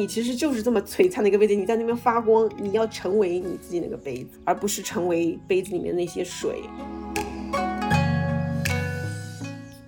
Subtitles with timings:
[0.00, 6.62] 你其实就是这么璀璨的一个杯子，你在那边发光，你要成为你自己那个杯子，而不是成为杯子里面那些水。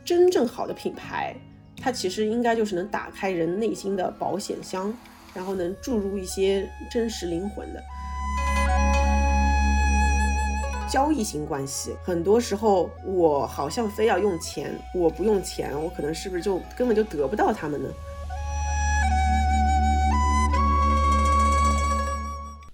[0.04, 1.34] 真正好的品牌，
[1.80, 4.94] 它其实应该就是能打开人内心的保险箱，
[5.32, 7.82] 然后能注入一些真实灵魂的。
[10.90, 17.88] 交易型关系，很多时候我好像非要用钱，我不用钱，我可能是不是就根本就得不到他们呢？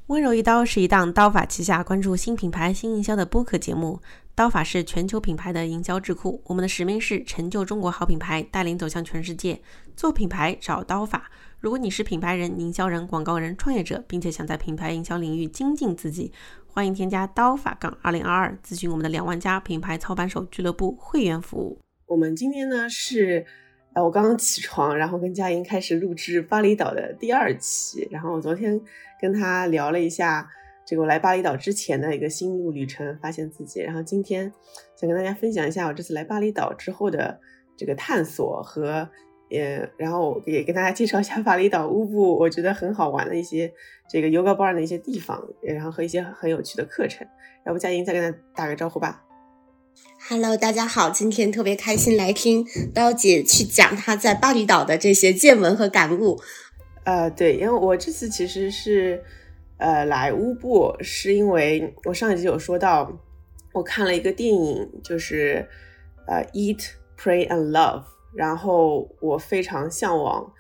[0.09, 4.01] 温柔一刀是一档刀法旗下关注新品牌新营销的播客节目。
[4.35, 9.61] 刀法是全球品牌的营销智库，我们的使命是成就中国好品牌，带领走向全世界。
[9.95, 11.31] 做品牌找刀法。
[11.61, 16.33] 如果你是品牌人、营销人、广告人、创业者，并且想在品牌营销领域精进自己。
[16.67, 21.79] 欢迎添加刀法杠二零二二咨询我们的两万家品牌操盘手俱乐部会员服务。
[22.07, 23.45] 我们今天呢是，
[23.95, 28.07] 呃，我刚刚起床，然后跟佳莹开始录制巴厘岛的第二期。
[28.11, 28.81] 然后我昨天
[29.21, 30.49] 跟他聊了一下
[30.87, 33.81] 这个我来巴厘岛之前的一个心路旅程，发现自己。
[33.81, 34.53] 然后今天
[34.97, 37.41] 想跟大家分享一下我这次来巴厘岛之后的
[37.77, 39.09] 这个探索和。
[39.51, 43.73] 也，然后也跟大家介绍一下巴厘岛乌布，我觉得很好玩的一些
[44.07, 47.27] 这个 yoga bar 的一些地方，然后和一些很有趣的课程。
[47.65, 49.25] 要不佳音再跟他打个招呼吧。
[50.31, 56.39] Hello，大家好，今天特别开心来听刀姐去讲她在巴厘岛的这些见闻和感悟。
[57.05, 59.25] 呃，对，因为我这次其实是
[59.79, 63.11] 呃来乌布，是因为我上一集有说到，
[63.73, 65.67] 我看了一个电影，就是
[66.27, 68.05] 呃 Eat, Pray and Love。
[68.35, 70.53] 然后我非常向往，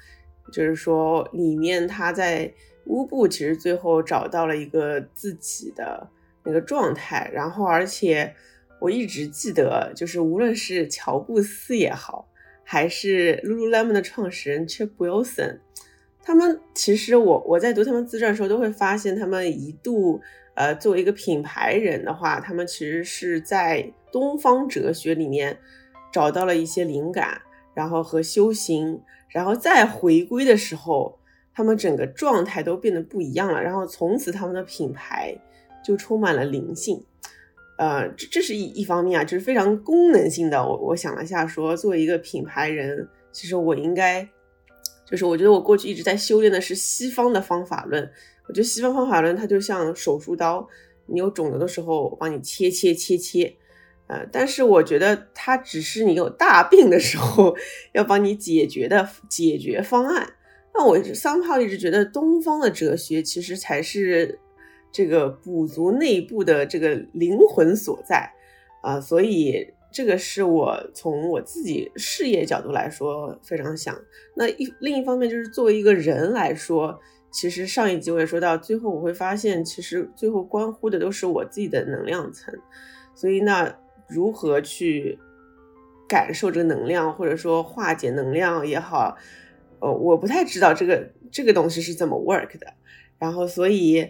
[0.50, 2.54] 就是说里面他在
[2.86, 6.08] 乌布其实最后找到了一个自己的
[6.44, 8.34] 那个状态，然后而且
[8.80, 12.28] 我一直记得，就是无论是乔布斯也好，
[12.64, 15.58] 还是 Lululemon 的创始人 Chip Wilson，
[16.22, 20.20] 他们其实我我在读他们自传的时候都会发现，他们一度
[20.54, 25.58] 呃作为一个品牌人的话，他们其实是在东方哲学里面
[26.12, 27.42] 找到了一些灵感。
[27.74, 31.16] 然后和修行，然后再回归的时候，
[31.54, 33.62] 他们整个状态都变得不一样了。
[33.62, 35.32] 然后从此他们的品牌
[35.84, 37.00] 就充满了灵性。
[37.78, 40.60] 呃，这这是一一方面啊，就是非常功能性的。
[40.60, 44.28] 我我想了下，说作为一个品牌人，其实我应该，
[45.08, 48.02] 就是我觉得我过去一直在修炼的是西方的方法论。
[48.48, 50.68] 我觉得西方方法论它就像手术刀，
[51.06, 53.56] 你有肿瘤的时候帮你切切切切。
[54.08, 57.54] 呃，但是我觉得它只是你有大病的时候
[57.92, 60.32] 要帮你解决的解决方案。
[60.74, 64.38] 那我桑炮一直觉得东方的哲学其实才是
[64.92, 68.30] 这个补足内部的这个灵魂所在
[68.82, 73.94] 啊，所以这个是我从我自己事业角度来说非常想。
[74.36, 76.98] 那一另一方面就是作为一个人来说，
[77.30, 82.54] 其实上一集我也说到，最后我会发现，其实最后关乎的都是我自己的能量层，
[83.14, 83.78] 所以那。
[84.10, 85.18] 如何去
[86.08, 89.14] 感受这个能量，或者说化解能量也好，
[89.80, 92.72] 呃，我不太知道这个这个东西是怎么 work 的。
[93.18, 94.08] 然后，所以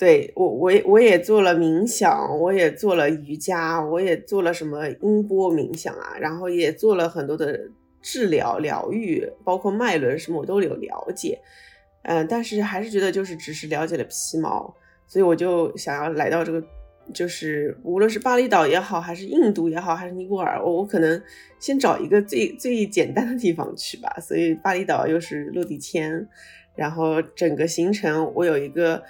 [0.00, 7.68] 对我，我也我也做了冥想，我也做了瑜伽，我也做了什么音波冥想啊，然后也做了很多的
[8.00, 11.38] 治疗疗愈，包括脉轮什么我都有了解。
[12.04, 14.74] 嗯，但是还是觉得就是只是了解了皮毛，
[15.06, 16.64] 所以我就想要来到这个。
[17.12, 21.20] 就是无论是巴厘岛也好，还是印度也好，还是尼泊尔，我我可能
[21.58, 24.08] 先找一个最最简单的地方去吧。
[24.20, 26.24] 所以巴厘岛又是落地签，
[26.76, 29.02] 然后整个行程我有一个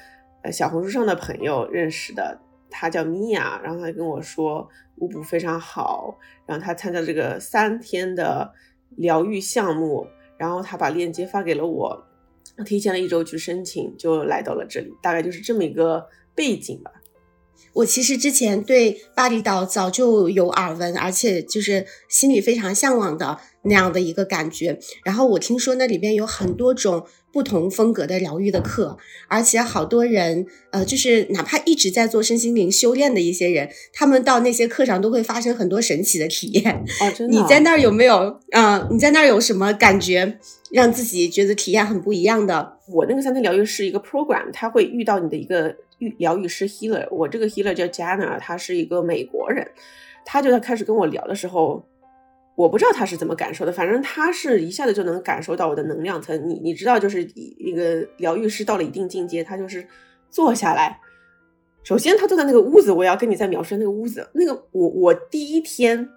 [0.42, 2.38] 呃小红书上的朋友认识的，
[2.70, 8.52] 他叫米娅，然后他跟我说舞步非常好，然后他参加这个三天的
[8.96, 10.06] 疗愈项目，
[10.36, 12.04] 然后他把链接发给了我，
[12.64, 16.90] 提前了一周去申请，就来到了这里，大概就是这么一个背景吧。
[17.72, 24.78] 我其实之前对巴厘岛早就有耳闻，而且就是心里非常向往的那样的一个感觉。
[25.04, 28.98] 然后我听说那里边有很多种不同风格的疗愈的课，
[29.28, 36.84] 而且好多人，呃，就是哪怕一直在做身心灵修炼的一些人，他们到那些课上都会发生很多神奇的体验。
[37.00, 37.38] 哦，真 的？
[37.38, 38.40] 你在那儿有没有？
[38.50, 40.38] 嗯，你在那儿有什么感觉，
[40.72, 42.78] 让自己觉得体验很不一样的？
[42.88, 45.76] 我那个三天疗愈是一个 program，它会遇到你的一个。
[46.18, 49.66] 疗愈师 healer，我这个 healer 叫 Jana，他是一个美国人。
[50.24, 51.84] 他就在开始跟我聊的时候，
[52.54, 56.48] 我不知道他是怎么感受的，反正他是一下子就能感受到我的能量层。
[56.48, 59.86] 你你知道，就是一一个疗愈师到了一定境界，他就是
[60.30, 61.00] 坐下来，
[61.82, 64.28] 首先他坐在那个屋子，我要跟你再描述那个屋子。
[64.34, 66.08] 那个我我第一天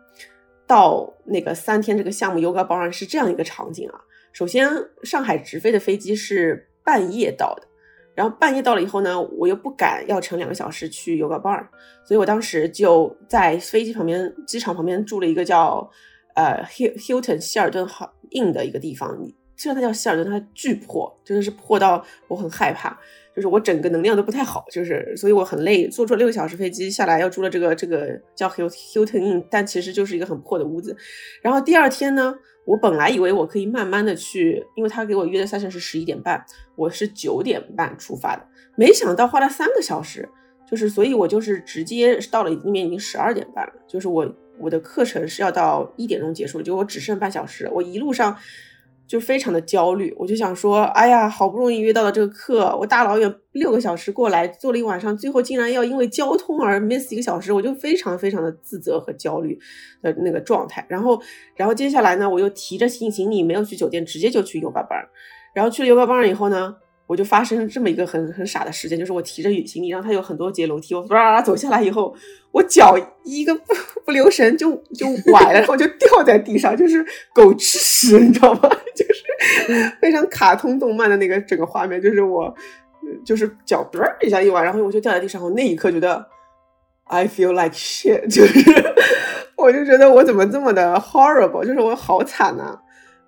[0.68, 4.02] 到那个三天这个项目 yoga bar 是这样一个场景啊，
[4.34, 4.70] 首先
[5.04, 7.68] 上海直飞的飞机是半夜到的，
[8.16, 11.66] 然后半夜到了以后呢，我又不敢要乘两个小时去 Yoga Bar，
[12.06, 15.90] 所以我当时就在飞机旁边、机场旁边住了一个叫
[16.36, 19.18] 呃 Hilton 希尔顿好 Inn 的一个地方。
[19.56, 22.98] 虽然它叫希尔顿，它巨破，真的是破到我很害怕，
[23.36, 30.98] 就是我整个能量都不太好，就是所以我很累，坐坐六个小时飞机下来要住了这个这个叫 Hilton Inn，但其实就是一个很破的屋子。
[31.42, 36.46] 然后第二天呢，我本来以为我可以慢慢的去，因为他给我约的赛程是十一点半，
[36.76, 38.46] 我是九点半出发的，
[38.76, 40.28] 没想到花了三个小时，
[40.70, 48.38] 就是所以我就是直接到了那边已经十二点半了，就是我我的课程是要到一点钟结束，就我只剩半小时，我一路上。
[49.08, 59.60] 就非常的焦虑，我就想说，哎呀，好不容易约到了这个课，我大老远六个小时过来，坐了一晚上，最后竟然要因为交通而 miss 一个小时，我就非常非常的自责和焦虑
[60.02, 60.86] 的那个状态。
[60.90, 61.22] 然后，
[61.56, 65.08] 然后接下来呢，我又提着行行李没有去酒店，直接就去 yoga 班。
[65.54, 66.76] 然后去了 yoga 班以后呢。
[67.14, 72.12] 我就发生这么一个很很傻的事件，就是我提着行李，然后它有很多节楼梯，我唰走下来以后，
[72.52, 78.62] 我脚一个不不留神就就崴了，然后就掉在地上，就是狗吃屎，你知道吗？
[78.96, 82.52] 就是非常卡通动漫的那个整个画面，就是我
[83.24, 86.26] 就是脚嘚一下一崴，然后我就掉在地上，我那一刻觉得
[87.04, 88.60] I feel like shit， 就是
[89.56, 92.80] 我就觉得我怎么这么的 horrible，就是我好惨呐。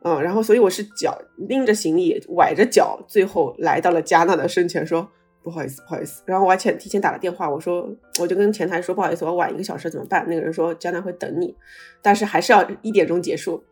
[0.07, 5.09] 嗯，然后所以我是脚拎着行李，崴着脚，最后来到了加纳的身前，说
[5.41, 6.21] 不好意思，不好意思。
[6.27, 10.23] 然后我还前提前打了电话，我说我就跟前台说不好意思，我晚一个小时怎么办？
[10.29, 11.55] 那个人说加纳会等你，
[12.03, 13.63] 但是还是要一点钟结束。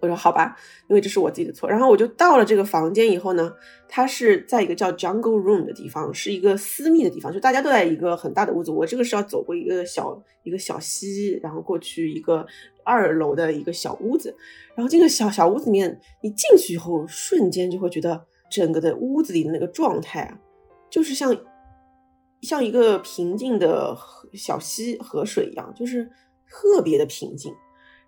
[0.00, 0.56] 我说好吧，
[0.88, 1.68] 因为这是我自己的错。
[1.68, 3.52] 然后我就到了这个房间以后呢，
[3.88, 8.70] 它是在一个叫 Jungle Room 的地方，是一个私密的地方，就大家都在一个很大的屋子。
[8.70, 12.46] 我这个是要走过一个小一个小溪，然后过去一个
[12.84, 14.36] 二楼的一个小屋子。
[14.74, 20.38] 然后这个小小屋子里面，你进去以后，瞬间就会觉得整个的屋子里的那个状态啊，
[20.90, 21.36] 就是像
[22.40, 23.96] 像一个平静的
[24.34, 26.10] 小溪河水一样，就是
[26.48, 27.52] 特别的平静。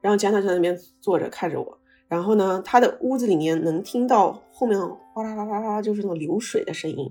[0.01, 1.79] 然后贾娜就在那边坐着看着我，
[2.09, 7.11] 然后呢，他的屋子里面能听到后面哗啦啦啦啦，就是那种流水的声音。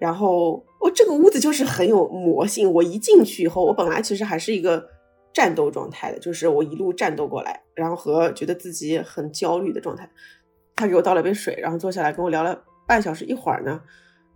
[0.00, 2.70] 然后我这个屋子就是很有魔性。
[2.72, 4.84] 我一进去以后，我本来其实还是一个
[5.34, 10.08] 战斗状态的，就是我一路战斗过来，然后和觉得自己很焦虑的状态。
[10.76, 13.26] 他给我倒了杯水，然后坐下来跟我聊了半小时。
[13.26, 13.82] 一会儿呢，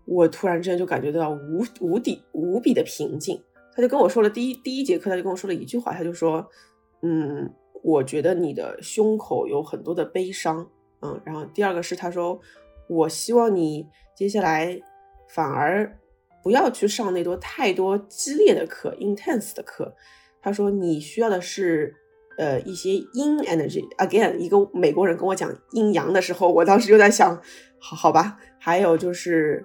[0.04, 3.42] 我突然之间就感觉到无无底无比的平静。
[3.74, 6.46] 他就跟我说了第一第一节课，他就跟我说了一句话，他就说，
[7.00, 7.50] 嗯。
[7.84, 10.68] 我觉得你的胸口有很多的悲伤，
[11.00, 12.38] 嗯，然后第二个是他说，
[12.88, 13.86] 我希望你
[14.16, 14.76] 接下来
[15.28, 15.96] 反而
[16.42, 19.94] 不要去上那多太多激烈的课，intense 的课。
[20.40, 21.94] 他说你需要的是
[22.36, 23.88] 呃一些阴 energy。
[23.96, 27.40] Again，一个美国人跟我讲阴阳的时候，我当时就在想，
[27.78, 28.38] 好好吧。
[28.58, 29.64] 还有就是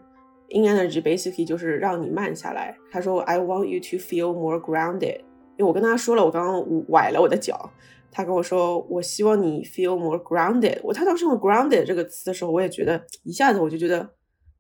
[0.50, 2.78] 阴 energy basically 就是让你慢下来。
[2.92, 5.20] 他说 I want you to feel more grounded。
[5.56, 7.72] 因为我跟他说了，我刚刚崴了我的脚。
[8.16, 14.08] 他跟我说：“我希望你 feel more grounded。”我他当时用 “grounded” 这个词的时候，我也觉得一下子我就觉得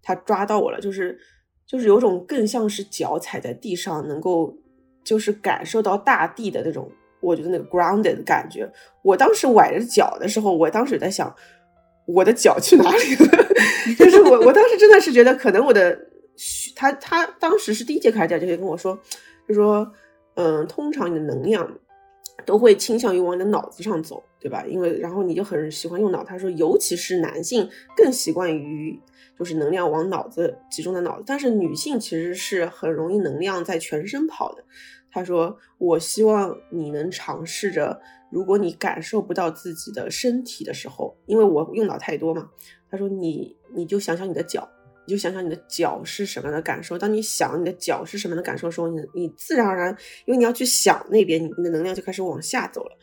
[0.02, 1.16] 他抓到我了，就是
[1.68, 4.58] 就是有种更像是脚踩在地上，能够
[5.04, 6.90] 就是感受到大地的那种，
[7.20, 8.72] 我觉得那个 grounded 的感觉。
[9.02, 11.34] 我当时崴着脚的时候，我当时在想，
[12.06, 13.48] 我的脚去哪里了？
[13.98, 15.98] 就是我我当时真的是觉得，可能我的
[16.76, 18.98] 他他当时是第一节课还是第二节课跟我说，
[19.48, 19.92] 就说
[20.36, 21.70] 嗯，通常你的能量。
[22.46, 24.66] 都会倾向于往你的脑子上走，对吧？
[24.68, 26.22] 因为然后你就很喜欢用脑。
[26.22, 29.00] 他说，尤其是男性更习惯于
[29.40, 34.66] 就是能量往脑子集中在脑子，但是女性其实是很容易能量在全身跑的。
[35.10, 42.50] 他说，我希望你能尝试着，如果你感受不到自己的身体的时候，因为我用脑太多嘛。
[42.92, 44.70] 他说，你你就想想你的脚。
[45.06, 46.98] 你就想想你的脚是什么样的感受。
[46.98, 49.90] 当你想你的脚是什么样的感受的时候，你你自然而然，
[50.26, 52.98] 因为你要去想那边，你你的能量就开始往下走了。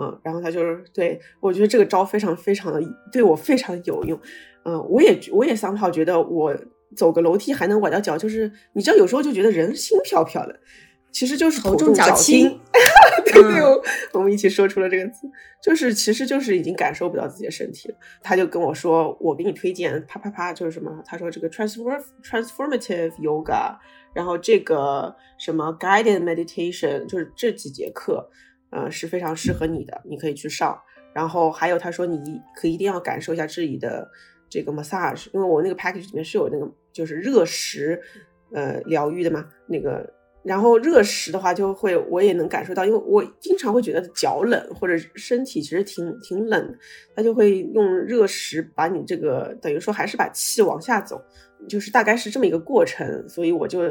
[0.00, 2.80] 嗯，然后他就是对我觉得这个招非常非常的
[3.12, 4.18] 对我非常有用。
[4.64, 6.56] 嗯，我也我也三炮觉得我
[6.96, 10.60] 走个楼梯还能崴到脚，就是你知道有时候就觉得人心飘飘的。
[11.10, 12.60] 其实就是头重脚轻，
[13.24, 13.62] 对对，
[14.12, 15.26] 我们一起说出了这个词，
[15.64, 17.94] 就是其实就是已经感受不到自己的身体了。
[18.22, 21.02] 他就跟我说，我给你推荐，啪啪啪，就是什么？
[21.06, 23.74] 他说这个 transform transformative yoga，
[24.14, 28.28] 然后这个什么 guided meditation，就是这几节课，
[28.70, 30.78] 呃，是非常适合你的，你可以去上。
[31.14, 34.08] 然后还有他说，你可一定要感受一下这里的
[34.48, 38.00] 这个 massage，因为我那个 package 里面是有那个就是热石
[38.52, 40.14] 呃疗愈的嘛，那个。
[40.44, 46.78] 然后热食的话，就会我也能感受到，因为我经常会觉得脚冷或者身体其实挺挺冷，
[47.14, 51.20] 他就会用热食把你这个等于说还是把气往下走，
[51.68, 53.82] 就是大概是这么一个过程，所以我就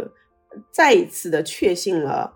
[0.72, 2.34] 再一次的确信了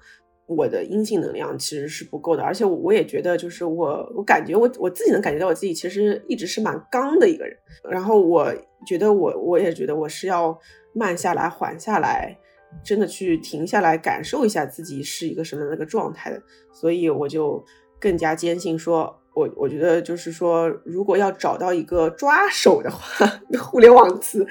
[0.55, 7.57] 我的阴性能量其实是不够的，而且我也觉得就是我我感觉我我自己能感觉到我自己其实一直是蛮刚的一个人，
[7.89, 8.53] 然后我
[8.85, 10.57] 觉得我我也觉得我是要
[10.93, 12.37] 慢下来缓下来。
[12.85, 16.41] 真的去停下来感受一下自己是一个什么样的一个状态的，
[16.71, 17.61] 所以我就
[17.99, 23.27] 更加坚信说，我我觉得就是说，如果要找到一个抓手的话，
[23.59, 24.47] 互联网词，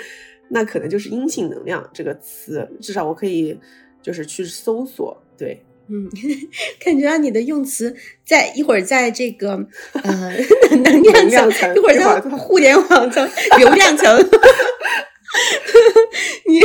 [0.51, 3.59] 那可能就是阴性能量这个词，至少我可以
[4.03, 5.17] 就是去搜索。
[5.39, 6.09] 对，嗯，
[6.85, 9.67] 感觉到你的用词在一会儿在这个
[10.03, 10.33] 呃
[10.85, 13.29] 能量层，一会儿在互联网层、
[13.59, 14.29] 流量层。
[16.47, 16.61] 你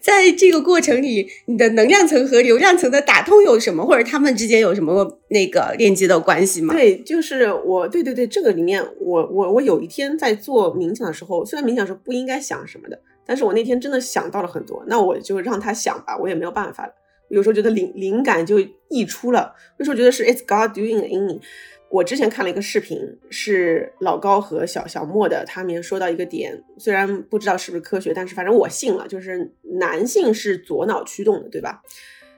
[0.00, 6.72] 在这个过程里，你的能量层和流量层的打通有什么，或者他们之间有什么那个链接的关系吗？
[6.74, 16.94] 对，就是我，对对对，这个里面，我我我有一天在做冥想的时候，虽然冥想时候不应该想什么的，但是我那天真的想到了很多，那我就让他想吧，我也没有办法了。
[17.30, 18.58] 有时候觉得灵灵感就
[18.88, 21.40] 溢出了，有时候觉得是 It's God doing in me。
[21.88, 31.82] 我之前看了一个视频，是老高和小小莫的，他们说到一个点，虽然不知道是不是科学，但是反正我信了，就是男性是左脑驱动的，对吧？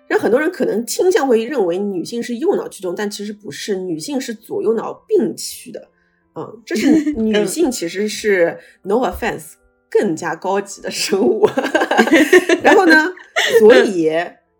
[0.09, 5.89] 那很多人可能倾向会认为女性是右脑驱动，但其实不是，女性是左右脑并驱的，
[6.35, 9.53] 嗯，这是 女性其实是 no offense
[9.91, 11.47] 更加高级的生物，
[12.65, 13.13] 然后呢，
[13.59, 14.11] 所以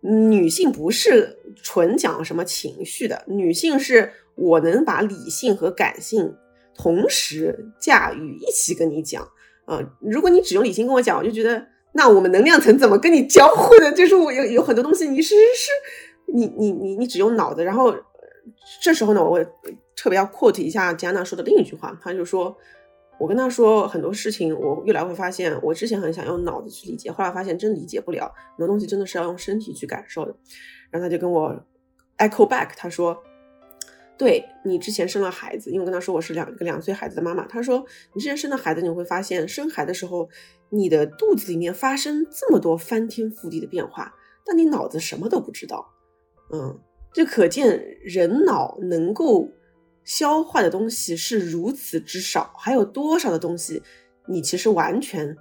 [0.03, 4.13] 女性不是纯讲什么情绪的，女性是。
[4.35, 6.35] 我能把理性和感性
[6.75, 9.21] 同时驾驭，一起跟你讲
[9.65, 9.79] 啊！
[9.99, 13.91] 如果你只用理性跟我讲，我就觉得那我们能量层怎么跟你交互的？
[13.91, 15.69] 就是我有有很多东西，你是是，
[16.33, 17.63] 你你你你只用脑子。
[17.63, 17.93] 然后
[18.81, 19.39] 这时候呢，我
[19.95, 22.57] 特别要 quote 一下加纳说的另一句话，他就说，
[23.23, 30.35] 我跟他说很多事情，我越来会发现，我之前很想用脑子去理解，后来发现真理解不了，很多东西真的是要用身体去感受的。
[30.91, 31.65] 然后他就跟我
[32.17, 33.17] echo back，他说。
[34.15, 40.29] 对你之前生了孩子，因为我跟他说我是两个两岁孩子的妈妈，他说你之前生的孩子，你会发现生孩子的时候，
[40.69, 44.13] 你的肚子里面发生这么多翻天覆地的变化，
[44.45, 45.83] 但你脑子什么都不知道，
[46.53, 46.79] 嗯，
[47.11, 49.49] 就可见人脑能够
[50.03, 53.81] 消化的东西是如此之少，还有多少的东西
[54.27, 55.35] 你其实完全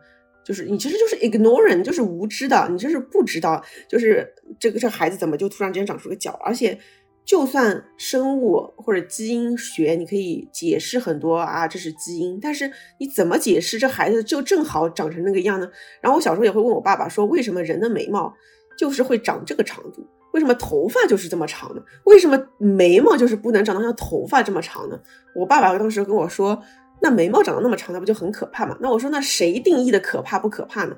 [0.45, 6.79] 就是你其实就是 ignorant，就是无知的，你就是不知道，就是这个这孩子怎么就突然之间长出个脚，而且。
[7.25, 15.71] 就算生物或者基因学，你可以解释很多啊，这是基因，但是你怎么解释这孩子就正好长成那个样呢？
[16.01, 18.35] 然后我小时候也会问我爸爸说，为什么人的眉毛
[18.77, 20.05] 就是会长这个长度？
[20.33, 21.83] 为什么头发就是这么长呢？
[22.05, 24.99] 为什么眉毛就是不能长得像头发这么长呢？
[25.35, 26.61] 我爸爸当时跟我说，
[27.01, 28.77] 那眉毛长得那么长，那不就很可怕吗？
[28.81, 30.97] 那我说，那谁定义的可怕不可怕呢？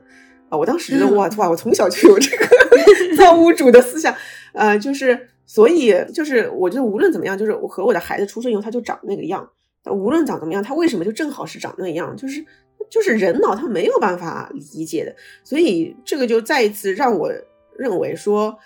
[0.48, 2.46] 啊，我当时觉得哇哇，我从小就有这个
[3.16, 4.14] 造物主的思想，
[4.52, 5.28] 呃，就是。
[5.46, 9.46] 所以就是，我觉得无论怎么样，就是我和我的孩子出生以后，他就长那个样。
[9.90, 12.16] 无论长怎么样，他为什么就正好是长那样？
[12.16, 12.42] 就是
[12.88, 15.14] 就是人脑他没有办法理解的。
[15.44, 17.30] 所以这个就再一次让我
[17.76, 18.58] 认为说，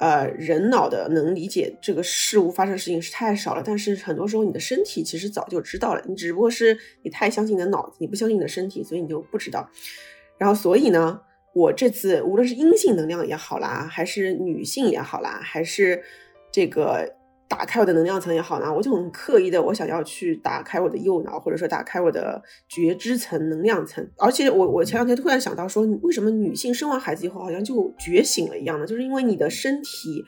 [0.00, 3.62] 呃，人脑的能理解这个事物发生的事情是太少了。
[3.64, 9.70] 但是很多时候你的身体其实早就知道了，你只不过是你太相信你的脑子，你不相信你的身体，所以你就不知道。
[10.36, 11.20] 然后所以呢？
[11.52, 16.00] 我这次无论是阴性能量也好啦，还是女性也好啦，还是
[16.52, 17.16] 这个
[17.50, 24.08] 打开我的能量层也好呢，我就很刻意的，我想要去打开我的右脑，或者说打开我的觉知层、能量层。
[24.16, 28.86] 而且我我前两天突然想到说，为什么女性生完孩子以后好像就觉醒了一样呢？
[28.86, 30.24] 就是因为你的身体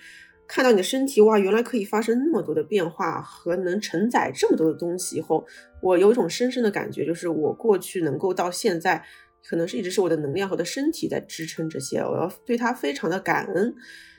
[0.48, 5.46] 看到你的身体哇，原来可以发生那么多的变化和能承载这么多的东西以后，
[5.80, 9.04] 我有一种深深的感觉，就是我过去能够到现在。
[9.44, 13.74] 可能是一直是我的能量和我的身体在支撑这些，我要对他非常的感恩。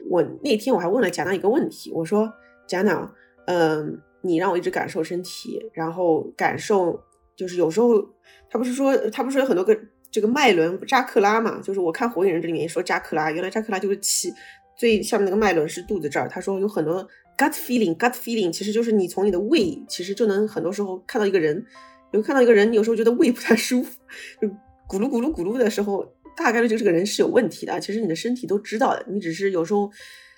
[0.09, 2.29] 我那天我还问了贾娜一个问题，我说
[2.67, 3.11] 贾娜，
[3.45, 6.99] 嗯，你让我一直感受身体，然后感受
[7.35, 8.03] 就是有时候
[8.49, 9.77] 他不是说他不是有很多个
[10.11, 11.59] 这个脉轮扎克拉嘛？
[11.61, 14.33] 就是我看火影忍者里面也说扎克拉，原来扎克拉就是气
[14.77, 16.27] 最下面那个脉轮是肚子这儿。
[16.27, 21.65] 他说有很多 gut feeling，gut feeling 其实就是你从你的胃其实就能很多时候看到一个人，
[22.11, 23.99] 有看到一个人，有时候觉得胃不太舒服，
[24.41, 24.47] 就。
[24.85, 26.05] 咕噜咕噜咕噜的时候，
[26.35, 27.79] 大概率就这个人是有问题的。
[27.79, 29.89] 其实你的身体都知道的，你只是有时候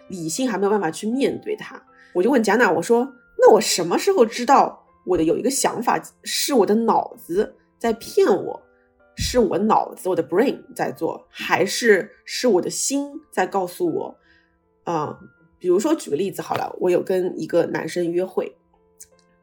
[0.08, 1.76] 理性还没有办法去面对它。
[2.16, 8.64] 我就问贾娜，我说：“那我什么时候知道我的有一个想法是我的脑子在骗我，
[9.18, 14.18] 是我脑子我的 brain 在做，还是是我的心在告诉我，
[14.86, 15.20] 啊，
[15.60, 18.56] 比如说举个例子好了，我有跟一个男生约会，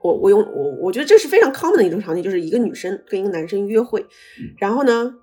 [0.00, 4.06] 我我用我我觉得这是非常 common 的一种场景，就是一个女生跟一个男生约会，
[4.56, 5.14] 然后呢，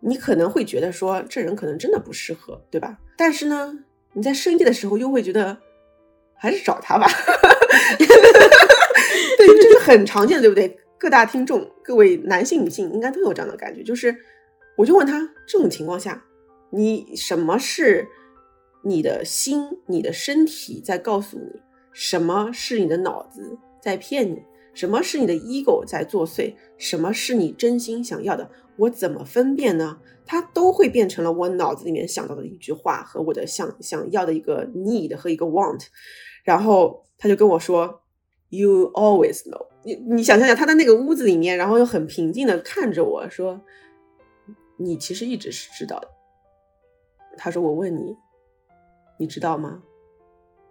[0.00, 2.98] 你可能会觉得说这人可能真的不适合，对吧？
[3.18, 3.80] 但是呢，
[4.14, 5.58] 你在深夜的时候又会觉得
[6.36, 7.06] 还是找他吧，
[9.38, 10.78] 对，这是很常见的，对不对？
[10.98, 14.14] 各大听众，各位男性、女性应该都有这样的感觉，就是
[14.76, 16.24] 我就问他，这种情况下，
[16.70, 18.08] 你什么是
[18.82, 21.60] 你的心、你的身体在告诉你，
[21.92, 24.42] 什么是你的脑子在骗你，
[24.74, 28.50] 什么是你的 ego 在作祟，什么是你真心想要的？
[28.76, 30.00] 我怎么分辨呢？
[30.26, 35.86] 它都会变成了我脑子里面想到的一句话和我的想想要的一个 need 和一个 want，
[36.42, 38.02] 然后他就跟我说
[38.48, 39.68] ，You always know。
[39.84, 43.60] 你你想象一下，他在那个屋子里面，然后又很平静的看着我说
[44.78, 46.08] ：“你其实一直是知道的。”
[47.36, 48.16] 他说：“我问你，
[49.18, 49.82] 你知道吗？”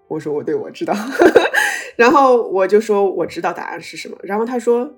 [0.09, 0.93] 我说：“我对我知道。”
[1.95, 4.91] 然后我就说：“我知道答案是什么。”然后他说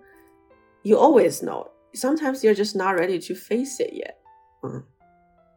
[0.83, 1.67] ：“You always know.
[1.93, 4.15] Sometimes you're just not ready to face it yet。”
[4.63, 4.83] 嗯，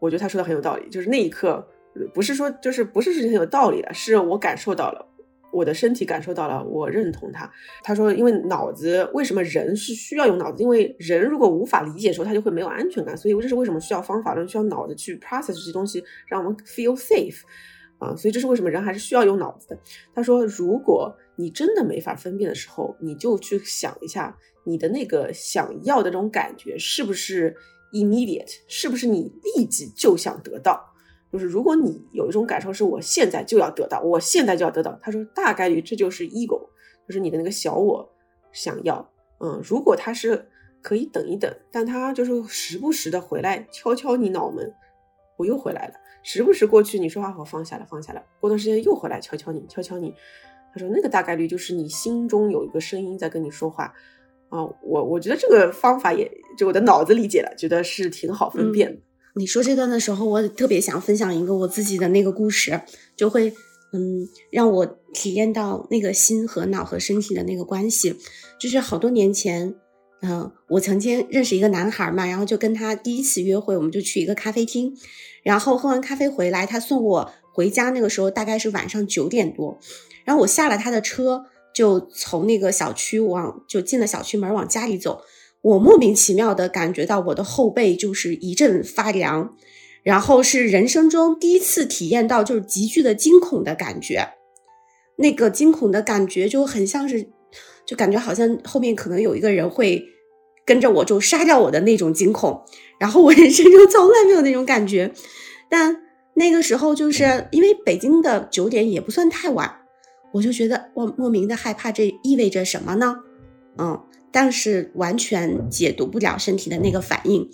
[0.00, 0.88] 我觉得他说的很有道理。
[0.88, 1.66] 就是那一刻，
[2.12, 5.06] 不是说就是不是事情很有道理的，是我感受到了。
[5.50, 7.50] 我的身体感受到了，我认同他。
[7.82, 10.62] 他说：“因为脑子，为什么人是需要用脑子？
[10.62, 13.16] 因为人如果无法理解的时候，他就会没有安全感。
[13.16, 17.40] 所以这是为什么需要方法论，需要脑子去 process 这些东西，让我们 feel safe
[17.98, 18.16] 啊。
[18.16, 19.78] 所以这是为什么人还是需要用脑子的。”
[20.14, 27.54] 他说：“如果你真的没法分辨的时候，你就去想一下，你的那个想要的这种感觉是不是
[27.92, 30.84] immediate，是不是你立即就想得到。”
[31.30, 36.70] 就是如果你有一种感受是我现在就要得到，我现在就要得到，他说大概率这就是 ego，
[37.06, 38.10] 就是你的那个小我
[38.50, 39.06] 想要。
[39.40, 40.48] 嗯，如果他是
[40.80, 44.72] 可以等一等，但他就是时不时的回来敲敲你脑门，
[45.38, 45.94] 我又回来了。
[46.22, 50.12] 时不时过去你说话我放下了放下了，过段时间又回来敲敲你敲敲你。
[50.74, 53.94] 他说那个大概率就是你心中有一个声音在跟你说话。
[54.50, 59.02] 啊，我我觉得这个方法也就我的脑子理解了，觉得是挺好分辨的。
[59.34, 62.80] 你说这段的时候，我特别想分享一个我自己的那个故事，
[63.14, 63.52] 就会
[63.92, 68.16] 嗯让我体验到那个心和脑和身体的那个关系。
[68.58, 69.74] 就是好多年前，
[70.20, 74.92] 嗯，我曾经认识一个男孩嘛，然后就跟他第一次约会，我们就去一个咖啡厅，
[75.44, 79.78] 然后喝完咖啡回来，他送我回家，那个时候大概是晚上九点多，
[80.24, 85.22] 然后我下了他的车，就从那个小区往就进了小区门往家里走。
[85.60, 89.54] 我莫名其妙的感觉到我的后背就是一阵发凉，
[90.02, 94.30] 然后是人生中第一次体验到就是极具的惊恐的感觉，
[95.16, 97.28] 那个惊恐的感觉就很像是，
[97.88, 100.04] 就感觉好像后面可能有一个人会
[100.66, 102.62] 跟着我就杀掉我的那种惊恐，
[103.00, 105.10] 然后我人生中从来没有那种感觉，
[105.70, 106.02] 但
[106.34, 109.80] 那个时候就是因为北京的九点也不算太晚，
[110.34, 113.20] 我就觉得我莫名的害怕，这意味着什么呢？
[113.78, 114.04] 嗯。
[114.30, 117.48] 但是完全解读不了身体的那个反应。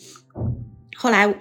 [0.97, 1.33] 后来，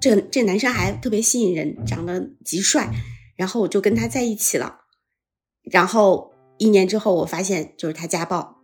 [0.00, 2.90] 这这男生还特别吸引人，长得极帅，
[3.36, 4.80] 然后我就跟他在一起了。
[5.70, 6.31] 然后
[6.62, 8.62] 一年之后，我发现就是他家暴。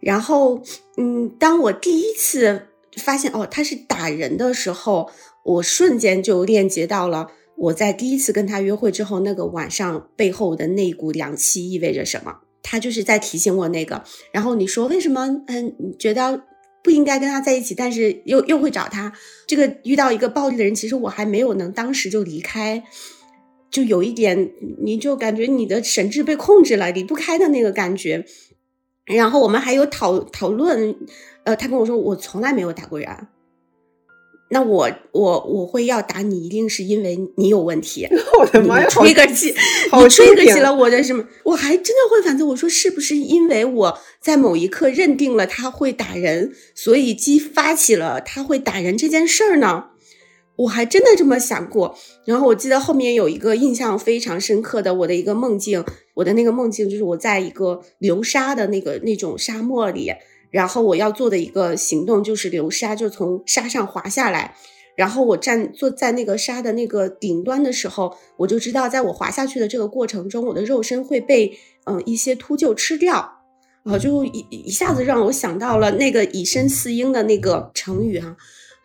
[0.00, 0.62] 然后，
[0.96, 5.10] 嗯，当我第一次发现哦他是打人的时候，
[5.44, 12.38] 我瞬间就链接到了我在第一次跟他约会之后那个晚上背后的那股凉气意味着什么。
[12.62, 16.44] 他就是在提醒我那个，然后你说为什么嗯你觉得
[16.82, 19.12] 不应该跟他在一起，但是又又会找他？
[19.46, 22.84] 这个遇到一个暴力的人，其实我还没有能当时就离开，
[23.70, 24.52] 就有一点，
[24.82, 28.24] 你就感觉你的神智被控制了，离不开的那个感觉。
[29.04, 30.96] 然后我们还有讨讨论，
[31.44, 33.08] 呃，他跟我说我从来没有打过人。
[34.50, 38.08] 那我我我会要打你，一定是因为你有问题。
[38.40, 38.88] 我的妈呀！
[38.88, 39.54] 吹个气，
[39.92, 41.22] 你吹个气了我的什么？
[41.44, 49.88] 我还真的会反思，我说是不是因为我在某一刻认定了他会打人，所以激发起了他会打人这件事儿呢？
[50.58, 51.96] 我还真的这么想过。
[52.24, 60.12] 然后我记得后面有一个印象非常深刻的我的一个梦境，我的那个梦境就是我在一个流沙的那个那种沙漠里。
[60.50, 64.54] 然后我要做的一个行动就是流沙，就从沙上滑下来。
[64.96, 73.42] 然后我站坐在那个沙的那个顶端的时候，我就知道，在我滑下去的这个过程中，我的肉身会被嗯一些秃鹫吃掉。
[73.84, 78.36] 啊，就一一下子让我想到了那个以身饲鹰的那个成语哈。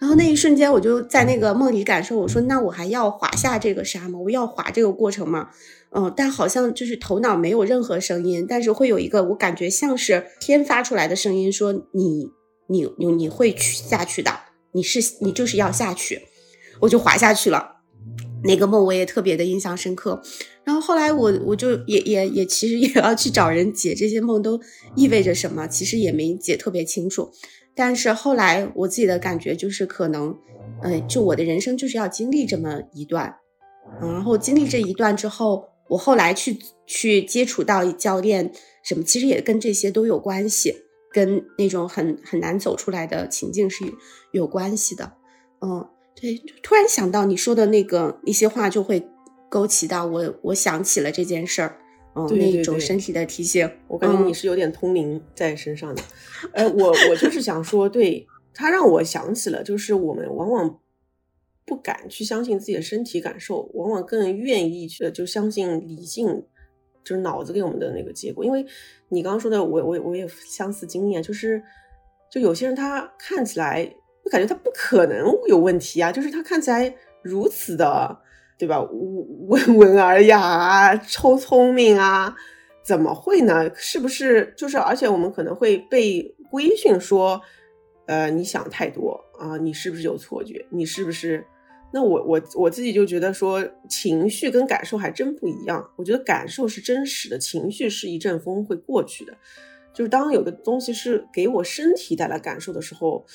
[0.04, 4.20] 然后那一瞬间，我就在那个梦里感受，我说：那我还要滑下这个沙吗？
[4.20, 5.48] 我要滑这个过程吗？
[5.92, 12.30] 嗯，但好像就是头脑没有任何声音，但是会有一个我感觉像是天发出来的声音，说你
[12.68, 14.30] 你你你会去下去的，
[14.74, 16.24] 你是你就是要下去，
[16.82, 17.78] 我就滑下去了。
[18.44, 20.22] 那个梦我也特别的印象深刻。
[20.66, 24.60] 然后后来我我就也也也其实也要去找人解这些梦都
[24.98, 27.32] 意味着什么，其实也没解特别清楚。
[27.76, 30.38] 但是后来我自己的感觉就是可能，
[30.82, 33.36] 呃，就我的人生就是要经历这么一段，
[34.02, 38.52] 嗯，然后经历这一段之后，我后来去去接触到教练
[38.84, 40.76] 什么，其实也跟这些都有关系，
[41.12, 43.84] 跟那种很很难走出来的情境是
[44.32, 45.14] 有关系的，
[45.62, 49.08] 嗯，对，突然想到你说的那个一些话，就会
[49.50, 51.80] 勾起到我，我想起了这件事儿。
[52.14, 56.02] 哦，那种身体的提醒，我感觉你是有点通灵在身上的。
[56.54, 60.80] 呃，我我就是想说，对他让我想起了，就是我们往往
[61.66, 66.46] 不敢去相信自己的身体感受，往往更愿意去就相信理性，
[67.04, 68.46] 就是脑子给我们的那个结果。
[68.46, 68.64] 因为
[69.10, 71.64] 你刚刚说的，我我我也相似经验，就是
[72.30, 73.92] 就有些人他看起来，
[74.24, 78.20] 我感觉他不可能有问题啊，就是他看起来如此的。
[78.64, 78.82] 对吧？
[79.50, 82.34] 温 文尔雅啊，超聪明啊，
[82.82, 83.70] 怎么会呢？
[83.76, 84.54] 是不是？
[84.56, 87.42] 就是，而且我们可能会被规训说，
[88.06, 90.66] 呃，你想太多啊，你是不是有错觉？
[90.70, 91.46] 你是不是？
[91.92, 95.92] 那我我我自己就觉得说，情绪跟感受还真不一样。
[95.98, 99.34] 我觉得感受是真实的，情绪是一阵风会过去的。
[99.94, 103.26] 就是当有的东西是给我身体带来感受的时候。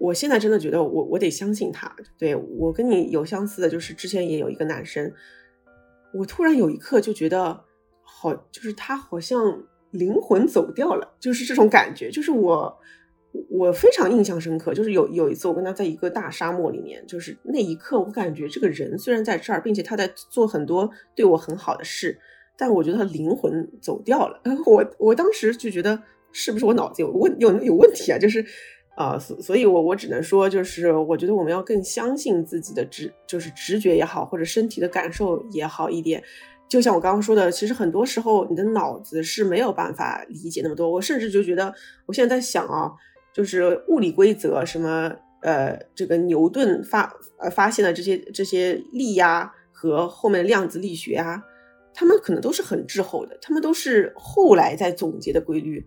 [0.00, 1.94] 我现在真的觉得，我我得相信他。
[2.16, 5.12] 对我跟你有相似的，就是之前也有一个男生，
[6.14, 7.64] 我突然有一刻就觉得，
[8.02, 12.10] 好，就是他好像灵魂走掉了，就是这种感觉。
[12.10, 12.78] 就是我
[13.50, 22.18] 我非常印象深刻，就是有有一次我跟他在一个大沙漠里面，就是那一刻我感觉这个人虽然在这儿，并且他在做很多对我很好的事，
[22.56, 24.40] 但我觉得他灵魂走掉了。
[24.64, 28.18] 我我当时就觉得，是不是我脑子有问有有问题啊？
[28.18, 28.42] 就是。
[29.00, 36.22] 啊，所所以，我我只能说，就是我觉得我们要更相信自己的直，就是直觉也好，或者身体的感受也好一点。
[36.68, 40.90] 就像我刚刚说的，其实很多时候你的脑子是没有办法理解那么多。
[40.90, 41.72] 我甚至就觉得，
[42.04, 42.92] 我现在在想啊，
[43.32, 45.10] 就是物理规则，什么
[45.40, 51.42] 呃，这个牛顿发呃发现的这些这些力呀，和后面量子力学啊，
[51.94, 55.86] 他们可能都是很滞后的，他们都是后来在总结的规律。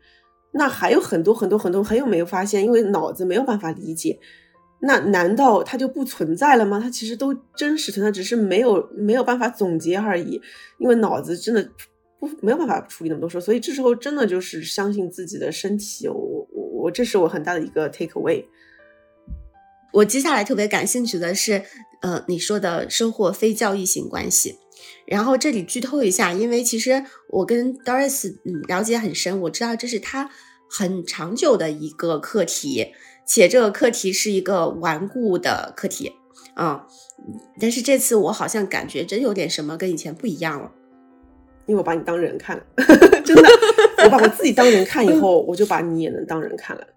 [0.54, 2.64] 那还有很多很多很多很有没有发现？
[2.64, 4.20] 因为脑子没有办法理解，
[4.82, 6.80] 那难道它就不存在了吗？
[6.80, 10.40] 它其实都真实存在，只是没有没有办法总结而已。
[10.78, 11.70] 因为脑子真的
[12.20, 16.08] 不没有办法处理那么多事，所以这时候真的就是相信自己的身体。
[16.08, 16.14] 我
[16.52, 18.46] 我我，这是我很大的一个 take away。
[19.92, 21.64] 我接下来特别感兴趣的是，
[22.02, 24.58] 呃，你说的收获非教育性关系。
[25.06, 30.30] 然后这里剧透一下，因为其实我跟 Doris 嗯了解很深，我知道这是他
[30.70, 32.94] 很长久的一个课题，
[33.26, 36.14] 且这个课题是一个顽固的课题
[36.56, 36.88] 啊。
[37.60, 40.72] 但是这次我好像感觉真有点什么跟以前不一样了，
[41.66, 42.64] 因为我把你当人看了，
[43.24, 43.44] 真的，
[44.06, 46.88] 我把我自己当人看以后，我就把你也能当人看了。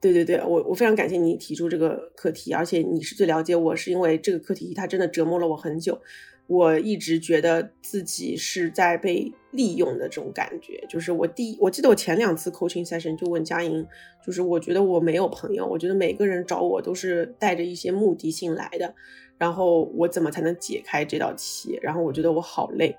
[0.00, 6.00] 对对对，我我非常感谢你提出这个课题，而且你是最了解我，是因为这个课题它真的折磨了我很久。
[6.48, 13.86] 我一直觉得自己是在被利用的这种感觉，就是我第一，我记得我前两次 coaching session 就问佳莹，
[14.24, 18.94] 就是我觉得我没有朋友，我觉得每个人找我都是带着一些目的性来的，
[19.36, 21.78] 然后我怎么才能解开这道题？
[21.82, 22.96] 然后我觉得我好累，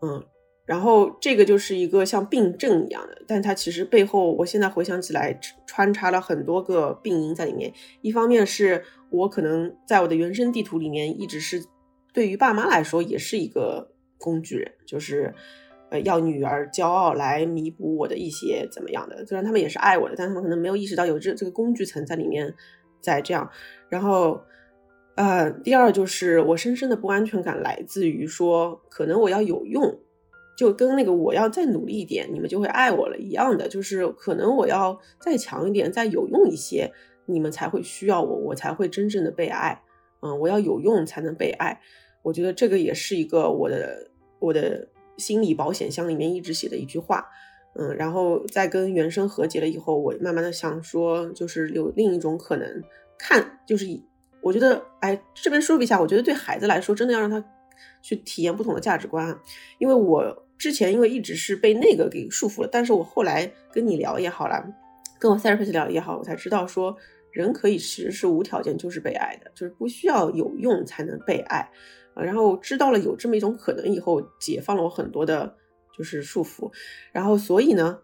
[0.00, 0.24] 嗯，
[0.64, 7.72] 然后这个就是一个像病症一样的，但它其实背后，我现在回想起来穿插了很多个病因在里面，
[8.02, 11.64] 一方面是我可能在我的原生地图里面一直是。
[12.16, 15.34] 对于爸妈来说，也是一个工具人，就是，
[15.90, 19.26] 呃，要女儿骄傲来弥补我的一些怎么样的。
[19.26, 22.54] 虽然他们也是爱我的，但他们可能没有意识到有这这个工具层在里面，
[23.02, 23.50] 在这样。
[23.90, 24.40] 然后，
[25.16, 30.00] 呃，第二就是我深深的不安全感来自于说，可能我要有用，
[30.56, 33.68] 就跟那个我要再努力一点，你们就会爱我了一样的。
[33.68, 36.90] 就是可能我要再强一点，再有用一些，
[37.26, 39.82] 你们才会需要我，我才会真正的被爱。
[40.22, 41.78] 嗯，我要有用才能被爱。
[42.26, 44.10] 我觉得这个也是一个我的
[44.40, 47.24] 我的心理保险箱里面一直写的一句话，
[47.76, 52.82] 嗯，然后在跟原生和解了以后，我慢慢的想说，就是有另一种可能，
[53.16, 54.04] 看就是以
[54.40, 57.44] 我觉得，哎，这边说一下，我觉得对孩子来说，真的要让他
[58.02, 59.38] 去体验不同的价值观，
[59.78, 64.66] 因为我之前因为一直是被那个给束缚了，但是我后来跟你聊也好了，
[65.20, 66.96] 跟我 therapist 聊也好，我才知道说，
[67.30, 71.70] 人可以其实是无条件就是被爱的，就是不需要有用才能被爱。
[72.24, 75.54] 然后知道了有这么一种可能以后，解放了我很多的，
[75.96, 76.70] 就是束缚。
[77.12, 77.98] 然后所以呢，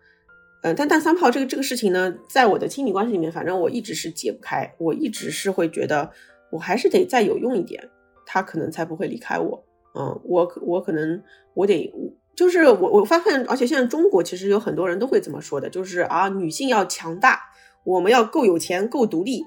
[0.62, 6.10] 嗯，但但三炮这个这个事情呢，在我的亲密关系里面，反正我一直是解不开，我一直是会觉得
[6.50, 7.88] 我还是得再有用一点。
[8.24, 9.64] 他可能才不会离开我。
[9.94, 11.22] 嗯，我我可能
[11.54, 11.92] 我得
[12.34, 17.40] 就是我我发现，而且现在中国其实有很多人都会这么说的，就是啊，女性要强大，
[17.84, 19.42] 我们要够有钱、够独立。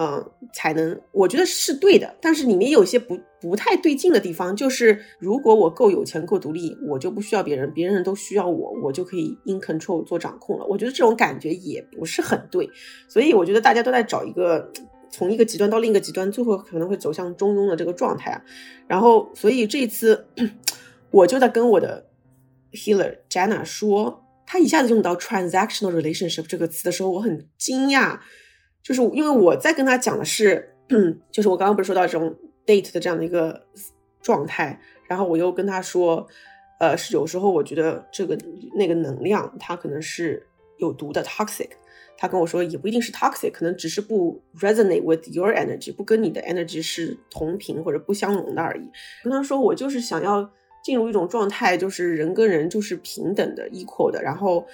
[0.00, 10.64] 嗯，才能，我觉得是对的，但是里面有些不不太对劲的地方，就是如果我够有钱、够独立，我就不需要别人，别人都需要我，我就可以 in control 做掌控了。
[10.66, 12.70] 我觉得这种感觉也不是很对，
[13.08, 14.70] 所以我觉得大家都在找一个
[15.10, 18.40] 从一个极端到另一个极端，最后可能会走向中庸的这个状态啊。
[18.86, 20.28] 然后，所以这一次
[21.10, 22.06] 我就在跟我的
[22.70, 28.20] healer Jana 说，他一下子用到 transactional relationship 这个词的时候，我很惊讶。
[28.88, 30.74] 就是因为我在跟他讲的是，
[31.30, 33.66] 就是我刚刚不是说到这种 date 的这样的一个
[34.22, 36.26] 状态，然后我又跟他说，
[36.80, 38.34] 呃，是有时候我觉得这个
[38.72, 40.42] 那个能量它可能是
[40.78, 41.68] 有毒的 toxic，
[42.16, 48.90] 他跟我说也不一定是 toxic，可能只是不 resonate with your energy，不跟你的 energy 是同频或者不相容的而已。
[49.22, 50.50] 跟他说我就是想要
[50.82, 54.66] 进入一种状态，就是人跟人就是平等的 equal 的，然后，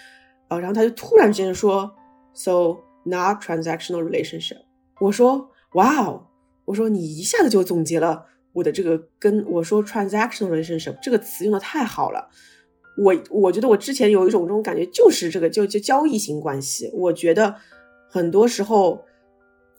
[0.46, 1.92] 呃，然后他就突然之间说
[2.32, 2.76] ，so。
[3.04, 4.58] Not transactional relationship。
[4.98, 6.26] 我说，哇哦，
[6.64, 12.30] 我说你一下子就总结了我的这个跟我说 transactional relationship 这个词用的太好了。
[12.96, 16.90] 我我觉得我之前有一种这种感觉，就是这个就就交易型关系。
[16.94, 17.54] 我觉得
[18.08, 19.04] 很多时候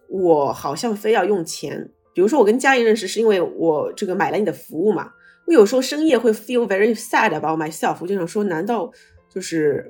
[0.08, 5.12] 我好像非要用钱，比如说我跟嘉怡认识是因为我这个买了你的服务嘛。
[5.48, 8.92] 我有时候深夜会 feel very sad about myself，我就想说，难道
[9.34, 9.90] 就是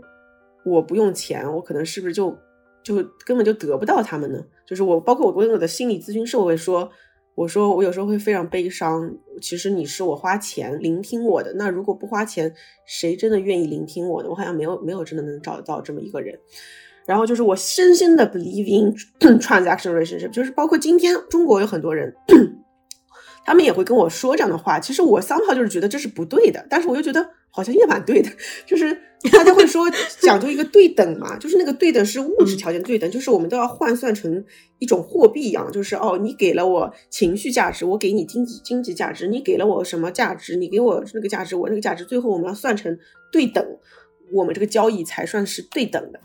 [0.63, 2.37] 我不用钱，我可能是不是就？
[2.85, 2.95] 就
[3.25, 4.39] 根本就得不到他们呢。
[4.65, 6.89] 就是我，包括我跟我的心理咨询师，我会说，
[7.33, 9.11] 我说我有时候会非常悲伤。
[9.41, 12.53] 其实你是我花钱聆听我的，那如果不花钱，
[12.85, 14.29] 谁真的愿意聆听我呢？
[14.29, 16.39] 我好像没有没有真的能找得到这么一个人。
[17.05, 18.95] 然后就是我深深的 believe in
[19.39, 22.13] transaction relationship，就是包括今天中国有很多人。
[23.45, 28.29] 他们也会跟我说这样的话，其实我 somehow 就是觉得这是不对的，但是我又觉得好像也蛮对的，
[28.67, 28.93] 就是
[29.31, 29.89] 大家会说
[30.19, 34.43] 讲究一个对等嘛， 就是那个对等是物质条件对等，就是我们都要换算成
[34.79, 42.97] 一种货币一样，就是哦，你给了我情绪价值，我给你经济经济价值，你给了我什么价值，你给我那个价值，我那个价值，最后我们要算成
[43.31, 43.65] 对等，
[44.33, 46.19] 我们这个交易才算是对等的。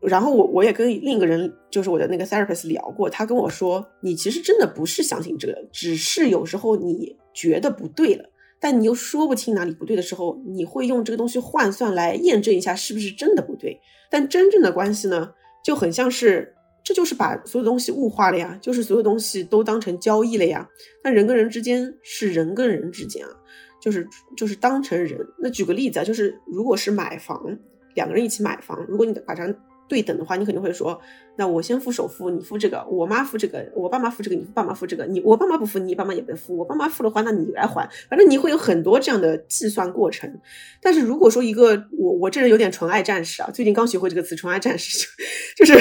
[0.00, 8.28] 然后我我也跟另一个人，就是我的那个 therapist 聊过，他跟我说，你其实真的不是相信这个，只是有时候你觉得不对了，
[8.62, 13.80] 但你又说不清哪里不对的时候，你会用这个东西换算来验证一下是不是真的不对。
[14.08, 15.32] 但真正的关系呢，
[15.64, 20.68] 就很像是，这就是把所有东西物化了呀，就是所有东西都当成交易了呀。
[21.02, 23.32] 那人跟人之间是人跟人之间啊，
[23.80, 25.18] 就是就是当成人。
[25.40, 27.58] 那举个例子啊，就是如果是买房，
[27.96, 29.52] 两个人一起买房，如果你把它
[29.92, 30.98] 对等的话，你肯定会说，
[31.36, 40.40] 那我先付首付，你付这个，我妈付这个，我爸妈付这个，你爸妈付这个，你我爸妈不付，你爸妈也不付，我爸妈付的话，那你来还，反正你会有很多这样的计算过程。
[40.80, 45.06] 但是如果说一个我我这人有点纯爱战士啊，最近刚学会这个词，纯爱战士，
[45.54, 45.74] 就是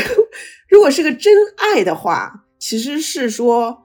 [0.68, 3.84] 如果是个真爱的话，其实是说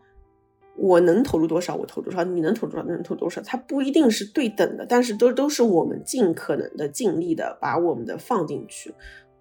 [0.76, 8.92] 我能投入多少，我投多少，你能投入多少，能投多少，它不一定是对等的，但是都都是我们尽可能的尽力的把我们的放进去。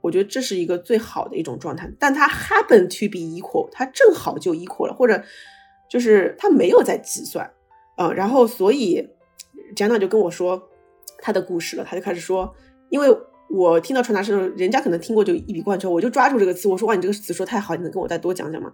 [0.06, 5.24] 我觉得这是一个最好的一种状态，但它 happen to be equal，它正好就 equal 了，或者
[5.90, 7.52] 就是他没有在计算，
[7.98, 9.10] 嗯，然后所以
[9.76, 10.70] Jenna 就跟我说
[11.24, 12.54] 他的故事了，他就开始说，
[12.90, 13.08] 因为
[13.50, 18.72] 我听到传达时候，人家可能听过就一笔贯彻，我就抓住这个词，我说哇，你这个词说太好，你能跟我再多讲讲吗？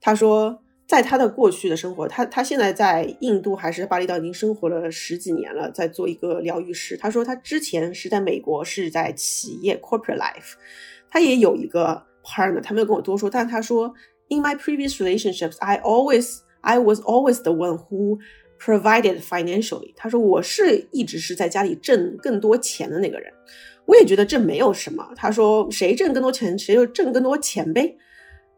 [0.00, 0.62] 他说。
[0.88, 6.96] 在他的过去的生活，他他现在在印度还是巴厘岛已经生活了十几年了，在做一个疗愈师。
[6.96, 10.54] 他说他之前是在美国，是在企业 corporate life，
[11.10, 13.92] 他也有一个 partner，他没有跟我多说，但他说
[14.30, 18.18] in my previous relationships I always I was always the one who
[18.58, 19.92] provided financially。
[19.94, 23.30] 他说我是一直是在家里挣更多钱的那个人，
[23.84, 25.06] 我也觉得这没有什么。
[25.14, 27.98] 他说谁挣更多钱，谁就挣更多钱呗。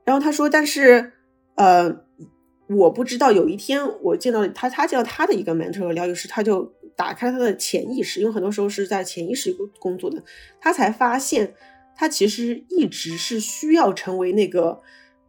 [0.04, 1.14] 然后他说，但是
[1.56, 2.08] 呃。
[2.76, 10.22] 我不知道有一天我见到他，他见到他的一个 mentor 疗愈师，他就打开了他的潜意识，因为很多时候是在潜意识工作的，
[10.60, 11.52] 他才发现
[11.96, 14.80] 他其实一直是需要成为那个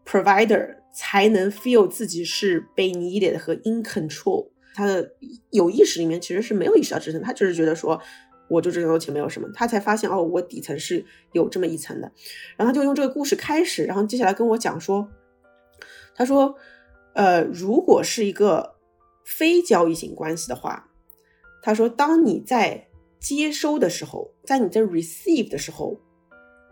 [0.05, 4.49] provider 才能 feel 自己是被 needed 和 in control。
[4.75, 5.13] 他的
[5.49, 7.99] 有意识里面其实是没有意识到这层，他就是觉得说
[8.49, 12.11] 我就挣多钱没有什么，他才发现哦，我底层是有这么一层的。
[12.55, 15.09] 然后他就用这个故事开始，然后接下来跟我讲说，
[16.13, 16.55] 他说。
[17.13, 18.75] 呃，如果是一个
[19.23, 20.89] 非交易型关系的话，
[21.61, 22.87] 他说，当你在
[23.19, 25.99] 接收的时候，在你在 receive 的时候，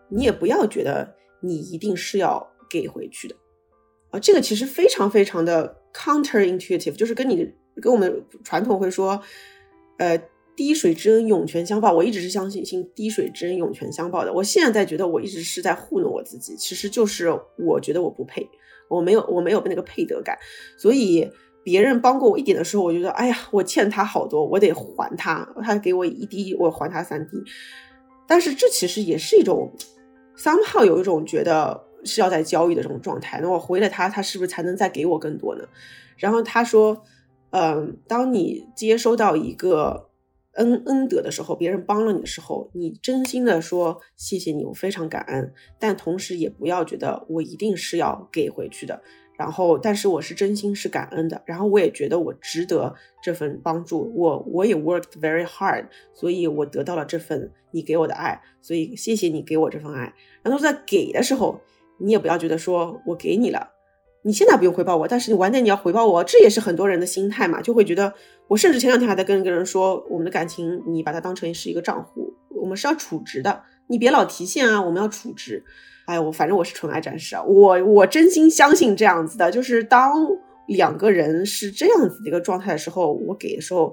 [0.10, 3.36] 你也不要觉得你一定是要给回去的
[4.10, 4.19] 啊。
[4.19, 9.21] 这个其实非常非常的 counterintuitive，就是跟你跟我们传统会说，
[9.97, 10.19] 呃，
[10.56, 11.93] 滴水之恩涌泉相报。
[11.93, 14.34] 我一直是相信信滴水之恩涌泉相报的。
[14.34, 18.49] 我现在觉得我一直是在糊弄我自己，其实就是我觉得我不配，
[18.89, 20.38] 我没有我没有那个配得感，
[20.78, 21.32] 所以
[21.63, 27.38] 别人帮过我一点的时候，我觉得哎呀，我欠他好多，我得还他，他给我一滴，我还他三滴。
[28.28, 29.71] 但是这其实也是一种
[30.38, 33.39] ，somehow 有一种觉得是要在交易的这种状态。
[33.41, 35.63] 那我回了他，他是不是才能再给我更多呢？
[36.17, 37.04] 然后他说。
[37.52, 40.09] 嗯，当你接收到一个
[40.54, 45.54] 恩恩德的时候，别人帮了你的时候，你真心的说谢谢你，我非常感恩。
[45.80, 49.02] 但同时也不要觉得我一定是要给回去的。
[49.38, 51.42] 然后，但是我是真心是感恩的。
[51.46, 58.42] 然后我也觉得我值得这份帮助，我我也 worked very hard，所以我得到了这份你给我的爱。
[58.62, 60.14] 所以谢谢你给我这份爱。
[60.44, 61.62] 然后在给的时候，
[62.00, 63.79] 你也不要觉得说我给你了。
[64.30, 68.13] 你现在不用回报我，但是你晚点你要回报我，这也是很多人的心态嘛，就会觉得
[68.48, 75.65] 我甚至前两天还在跟一个人说，我们的感情你把它当成是一个账户，我们是要储值的，你别老提现啊，我们要储值。
[76.06, 80.13] 哎，我反正我是纯爱战士啊，我我真心相信这样子的，就是当
[80.68, 83.92] 两个人是这样子的一个状态的时候，我给的时候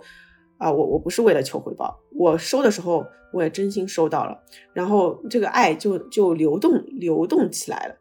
[0.59, 4.39] 啊，我我不是为了求回报，我收的时候我也真心收到了，
[4.75, 7.95] 然后这个爱就就流动流动起来了。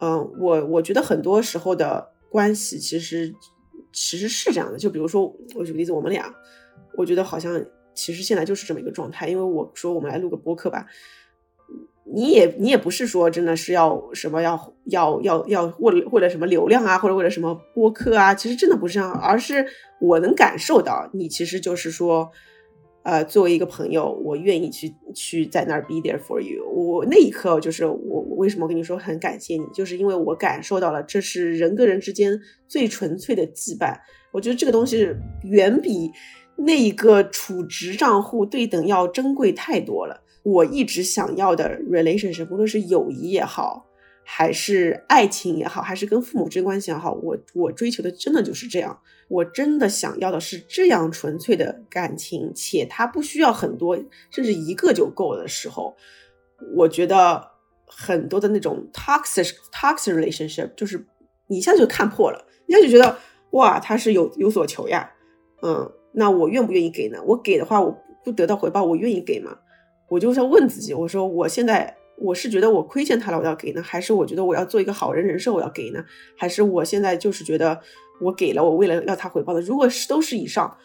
[0.00, 3.34] 嗯，我我觉得很多时候的关系其实
[3.92, 6.34] 其实是这样的，就比如说我举个例子，我们俩，
[6.96, 7.62] 我觉得好像
[7.94, 9.28] 其实现在就是这么一个状态。
[9.28, 10.86] 因为我说我们来录个播客吧，
[12.14, 19.66] 你也你也不是说真的是要什么要要要要为了为了什么流量啊，或者为了什么播客啊，其实真的不是这样，而是
[20.00, 22.30] 我能感受到你其实就是说。
[23.02, 26.68] 呃，作为一个朋友，我愿意去去在那儿 be there for you。
[26.68, 33.94] 我那一刻就是我，我为什么跟你说很感谢你，就是因为我感受到了这是人跟人之间最纯粹的羁绊。
[34.32, 35.08] 我觉得这个东西
[35.44, 36.10] 远比
[36.56, 40.22] 那一个储值账户对等要珍贵太多了。
[40.42, 43.86] 我一直想要的 relationship，无论是友谊也好，
[44.32, 48.96] 还是爱情也好，还是跟父母之间关系也好，我我追求的真的就是这样。
[49.26, 53.98] 我真的想要的是这样纯粹的感情，且它不需要很多，
[54.30, 55.96] 甚至一个就够了的时候，
[56.76, 57.44] 我觉得
[57.86, 61.04] 很多的那种 toxic toxic relationship，就是
[61.48, 63.18] 你一下就看破了，一下就觉得
[63.50, 65.10] 哇，他是有有所求呀，
[65.62, 67.20] 嗯，那我愿不愿意给呢？
[67.26, 69.58] 我给的话，我不得到回报，我愿意给吗？
[70.08, 76.04] 我就在问自己，我说我现在我是觉得我亏欠他了，我要给呢，还是我觉得我要做一个好人人设，我要给呢？
[76.36, 77.80] 还是我现在就是觉得。
[78.22, 80.76] 我给了我为了要他回报的，如果是都是以上，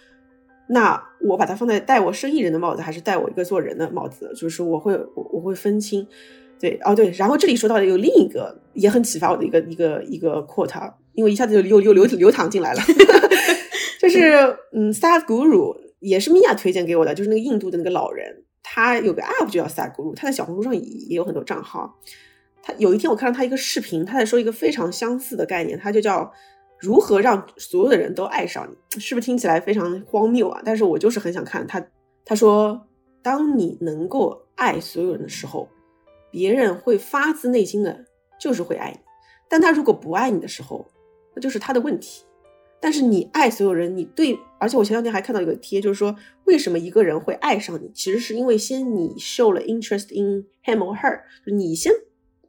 [0.70, 4.32] 那我把它放在戴我生意人的帽子，还是戴我一个做人的帽子？
[4.34, 6.08] 就是我会我我会分清，
[6.58, 7.12] 对哦对。
[7.12, 12.80] 然后这里说到的有另一个也很启发我的一个一个一个 quote，因为一下子就又又流流淌进来了，
[14.00, 18.45] 就是嗯，Sadhguru 也是米娅推荐给我的，就是那个印度的那个老人，
[18.76, 21.98] 他有个 app 就叫 Sadhguru，他在小红书上也有很多账号。
[22.62, 26.30] 他有一天我看到他一个视频，他在说一个非常相似的概念，他就叫。
[26.78, 29.00] 如何让所有的人都爱上你？
[29.00, 30.62] 是不是听起来非常荒谬啊？
[30.66, 31.82] 但是我就是很想看他。
[32.26, 32.86] 他说，
[33.24, 35.70] 当你能够爱所有人的时候，
[36.30, 38.06] 别人会发自内心的，
[38.38, 39.00] 就是会爱你。
[39.48, 40.86] 但他如果不爱你的时候，
[41.34, 42.26] 那就是他的问题。
[42.86, 51.92] 但是你爱所有人，你对，而且我前两天还看到一个贴，就是说为什么一个人会爱上你，其实是因为先你 show 了 interest in him or her，就你先。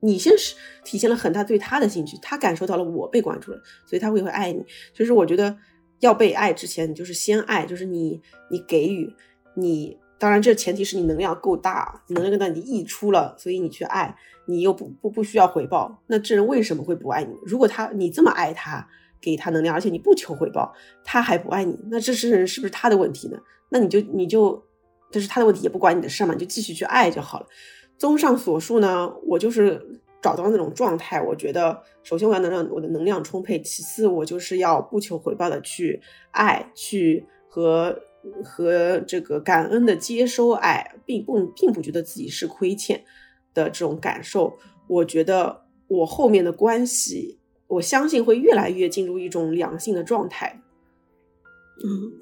[0.00, 4.62] 你先是体现了很大对他的兴趣，他感受到了我被关注了，所以他会会爱你。
[4.92, 5.56] 就是我觉得
[6.00, 8.20] 要被爱之前，你就是先爱，就是你
[8.50, 9.10] 你给予
[9.54, 14.14] 你，当然这前提是你能量够大，能量更大你溢出了，所以你去爱，
[14.46, 17.34] 你又不不不需要回报，那这人为什么会不爱你？
[17.44, 18.86] 如果他你这么爱他，
[19.20, 20.72] 给他能量，而且你不求回报，
[21.04, 23.38] 他还不爱你，那这是是不是他的问题呢？
[23.70, 24.62] 那你就你就
[25.10, 27.46] 这是他的问题，也不关你的事嘛，你就继续去爱就好了。
[27.98, 31.20] 综上所述呢，我就是找到那种状态。
[31.20, 36.00] 我觉得，首先我要能让我的能量充沛，其次我就是要不求回报的去
[36.32, 37.98] 爱，去和
[38.44, 43.02] 和这个感恩的接收爱，并不并不觉得自己是亏欠
[43.54, 44.58] 的这种感受。
[44.88, 47.38] 我觉得我后面的关系，
[47.68, 50.62] 我相信会越来越进入一种良性的状态。
[51.84, 52.12] 嗯，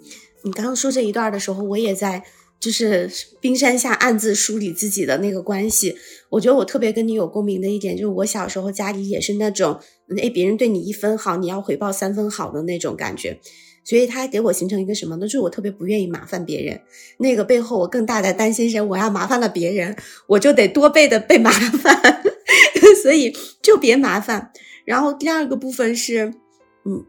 [0.42, 2.24] 你刚刚说这一段的时候，我也在。
[2.60, 3.10] 就是
[3.42, 5.94] 冰山下暗自梳理自己的那个关系，
[6.30, 9.78] 我觉得我特别跟你有共鸣的一点，就是我小时候家里也是那种，
[10.16, 13.38] 哎，别人对你一分好，你要回报三分好的那种感觉，
[13.84, 15.26] 所以他给我形成一个什么呢？
[15.26, 16.80] 就是我特别不愿意麻烦别人。
[17.18, 19.94] 那个背后我更大的担心是，我要麻烦了别人，
[20.28, 22.22] 我就得多倍的被麻烦，
[23.02, 24.52] 所以就别麻烦。
[24.84, 26.34] 然后第二个部分是，
[26.84, 27.04] 嗯，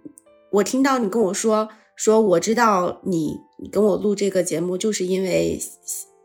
[0.52, 1.70] 我听到你跟我说。
[1.98, 3.38] 说我知道你
[3.72, 5.58] 跟我录这个节目，就是因为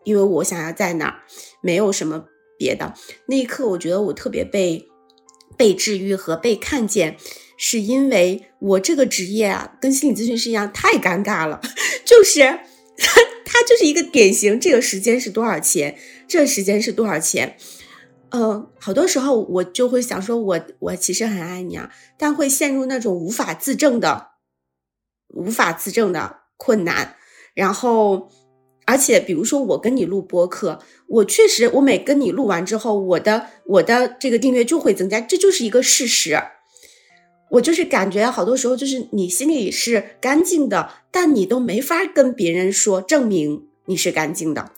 [0.02, 1.22] 因为我想要在哪儿，
[1.60, 2.24] 没有什么
[2.58, 2.92] 别的。
[3.26, 4.88] 那一刻，我觉得我特别被
[5.56, 7.16] 被治愈和被看见，
[7.56, 11.60] 是因为我这个职业啊，跟心理咨询师一样，太尴尬了，
[12.04, 12.40] 就是
[12.98, 15.96] 他他就是一个典型，这个时间是多少钱，
[16.26, 17.56] 这时间是多少钱。
[18.32, 24.28] 嗯，好多时候我就会想说，我我其实很爱你啊，但会陷入那种无法自证的、
[25.28, 27.16] 无法自证的困难。
[27.54, 28.30] 然后，
[28.86, 30.78] 而且比如说我跟你录播客，
[31.08, 36.40] 我确实我每跟你录完之后，我的我的这个订阅就会增加，这就是一个事实。
[37.50, 44.70] 我就是感觉好多时候就是你心里是干净的，但你都没法跟别人说证明你是干净的。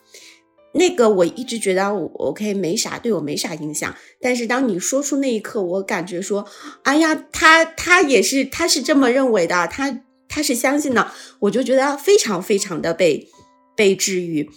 [0.75, 3.95] 那个我一直觉得我 OK 没啥，对我没啥影响。
[4.19, 6.47] 但是当你说出那一刻，我感觉说，
[6.83, 11.11] 哎呀，他他也是他是这么认为的，他他是相信的，
[11.41, 13.29] 我就觉得非常非常的被
[13.75, 14.49] 被治愈。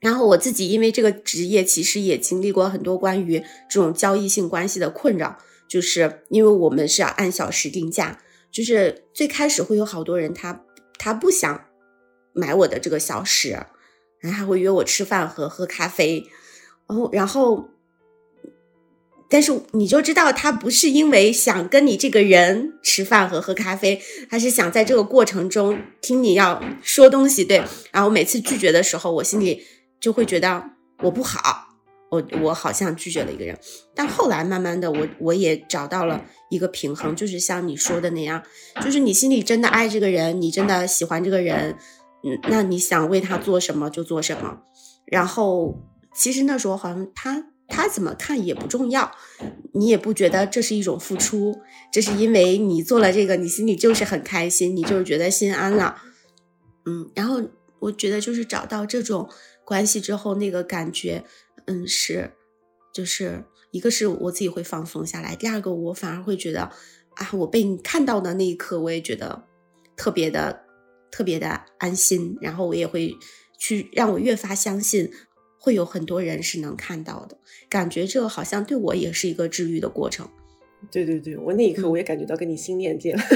[0.00, 3.38] 然后我自己因为这个职业，其实也经历过很多关于
[3.68, 5.36] 这种交易性关系的困扰，
[5.68, 8.18] 就是因为我们是要按小时定价，
[8.50, 10.64] 就是最开始会有好多人他
[10.98, 11.66] 他不想
[12.32, 13.66] 买我的这个小时。
[14.22, 16.24] 然后还会约我吃饭和喝咖啡，
[16.86, 17.68] 然后然后，
[19.28, 24.00] 但是你就知道他不是因为想跟你这个人吃饭和喝咖啡，
[24.30, 27.44] 他是想在这个过程中听你要说东西。
[27.44, 29.64] 对，然后每次拒绝的时候，我心里
[29.98, 30.62] 就会觉得
[31.02, 31.66] 我不好，
[32.08, 33.58] 我我好像拒绝了一个人。
[33.92, 38.40] 但后来慢慢的，我我也找到了一个平衡，就是像你说的那样，
[38.80, 41.76] 就是你心里真的爱这个人，你真的喜欢这个人。
[42.24, 44.62] 嗯，那你想为他做什么就做什么，
[45.06, 45.76] 然后
[46.14, 49.10] 其实那时候好像他他怎么看也不重要，
[49.74, 51.60] 你也不觉得这是一种付出，
[51.92, 56.00] 这是因为你做了这个，你心里就是很开心，你就是觉得心安了，
[56.86, 57.42] 嗯，然后
[57.80, 59.28] 我觉得就是找到这种
[59.64, 61.24] 关系之后，那个感觉，
[61.66, 62.30] 嗯，是
[62.94, 66.70] 就是一个是我自己会放松下来，第二个我反而会觉得
[67.16, 69.44] 啊，我被你看到的那一刻，我也觉得
[69.96, 70.61] 特别的。
[71.12, 73.14] 特别的安心，然后我也会
[73.58, 75.10] 去让我越发相信，
[75.58, 77.36] 会有很多人是能看到的，
[77.68, 80.26] 感觉这好像对我也是一个治愈的过程。
[80.90, 83.20] 对对对，我那一刻我也感觉到跟你心链接了。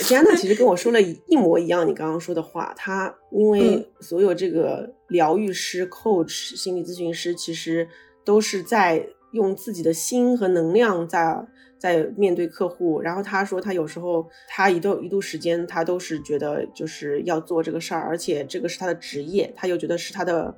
[0.00, 2.74] 吉安娜其实跟我说了一模一样，你刚刚说的话。
[2.76, 7.86] 他因为所有这个疗愈师、coach、心理咨询师，其实
[8.24, 11.46] 都是在用自己的心和能量在。
[11.84, 20.56] 在面对客户，然后他说他有时候他一度一度时间他都是觉得就是要做这个事儿，而且这个是他的职业，他又觉得是他的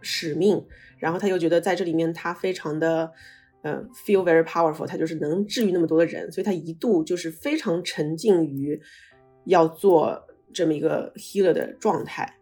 [0.00, 0.64] 使命，
[0.98, 3.10] 然后他又觉得在这里面他非常的
[3.62, 8.80] 嗯 feel very powerful，他就是能治愈那么多的人，所以他一度就是非常沉浸于
[9.46, 12.38] 要做这么一个 healer 的状态，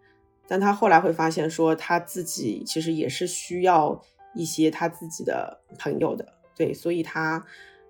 [0.46, 3.98] 但他后来会发现说他自己其实也是需要
[4.34, 7.42] 一些他自己的朋友的，对，所以他。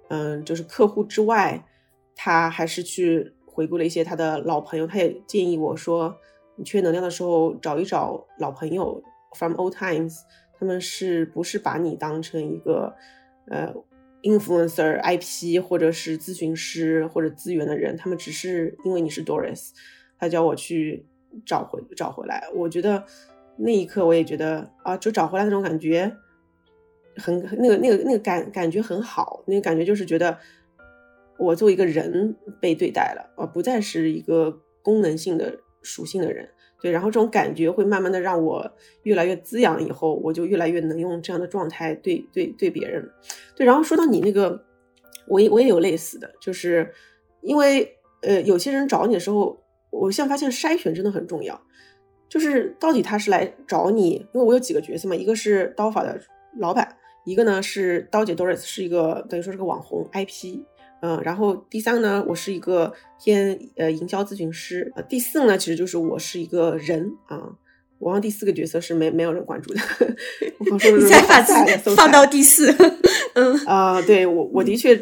[0.09, 1.65] 嗯，就是客户之外，
[2.15, 4.87] 他还是去回顾了一些他的老朋友。
[4.87, 6.17] 他也建议我说，
[6.57, 9.03] 你缺能量的时候找一找老朋友
[9.35, 10.19] ，from old times。
[10.59, 12.95] 他们是不是把你当成一个
[13.49, 13.75] 呃
[14.23, 17.95] influencer、IP 或者是咨询师或者资源的人？
[17.97, 19.73] 他们只是因为你是 Doris，
[20.19, 21.05] 他叫我去
[21.45, 22.49] 找回找回来。
[22.55, 23.05] 我觉得
[23.59, 26.17] 那一刻我也觉得啊，就找回来那种感觉。
[27.17, 30.39] 很那个那个那个感感觉很好，那个感觉就是觉得
[31.39, 36.49] 我作为一个人被对待了，而不再是一个功能性的属性的人。
[36.83, 38.71] 对，然后这种感觉会慢慢的让我
[39.05, 43.11] 越来越滋养，以后我就越来越能用这样的状态对对对别人。
[43.57, 44.63] 对，然后说到你那个，
[45.27, 46.93] 我也我也有类似的，就是
[47.41, 51.59] 因为呃有些人找你的时候，我现在发现筛选真的很重要，
[52.29, 56.21] 就是到底他是来找你，因为我有几个角色嘛，一个是刀法的
[56.59, 56.99] 老板。
[57.27, 60.61] 一个呢是刀姐 Doris，是一个等于说是个网红 IP，
[61.03, 67.43] 嗯，然后第三呢，我是一个偏呃营销咨询师，呃，第四呢，其实就是我是一个人啊，
[67.99, 69.81] 我忘第四个角色是没没有人关注的，
[70.99, 72.73] 你才把自己放到第四，
[73.35, 73.57] 嗯。
[73.67, 74.97] 啊， 对我我的确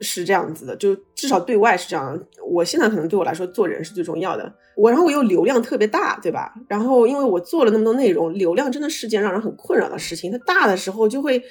[0.00, 2.18] 是这样子的，就至少对外是这样，
[2.48, 4.52] 我现在可能对我来说做人是最重要的。
[4.76, 6.52] 我然后我又流量特别大，对吧？
[6.68, 10.30] 然后因为我做了那么多内容，流量真的是件让人很困扰的事情。
[10.30, 11.42] 它大的时候就会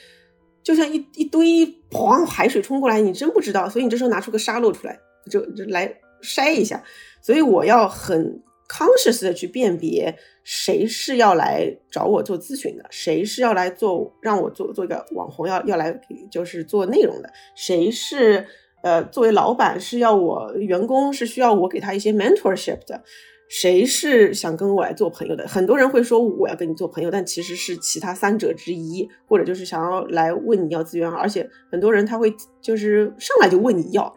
[0.61, 3.67] 就像一一堆哗海水冲过来，你真不知道。
[3.67, 5.91] 所以你这时候拿出个沙漏出来，就就来
[6.21, 6.83] 筛一下。
[7.21, 15.99] 所以我要很 conscious 的去辨别谁是要来找我做咨询的，谁是要来做让我做做一个网红要要来
[16.31, 18.45] 就是做内容的，谁是。
[18.83, 23.01] 呃，作为老板是要我员工是需要我给他一些 mentorship 的。
[23.49, 25.47] 谁是想跟我来做朋友的？
[25.47, 34.15] 很多人会说我要跟你做朋友，但其实是其他三者之一，或者就是想要来问你要资源，而且很多人他会就是上来就问你要。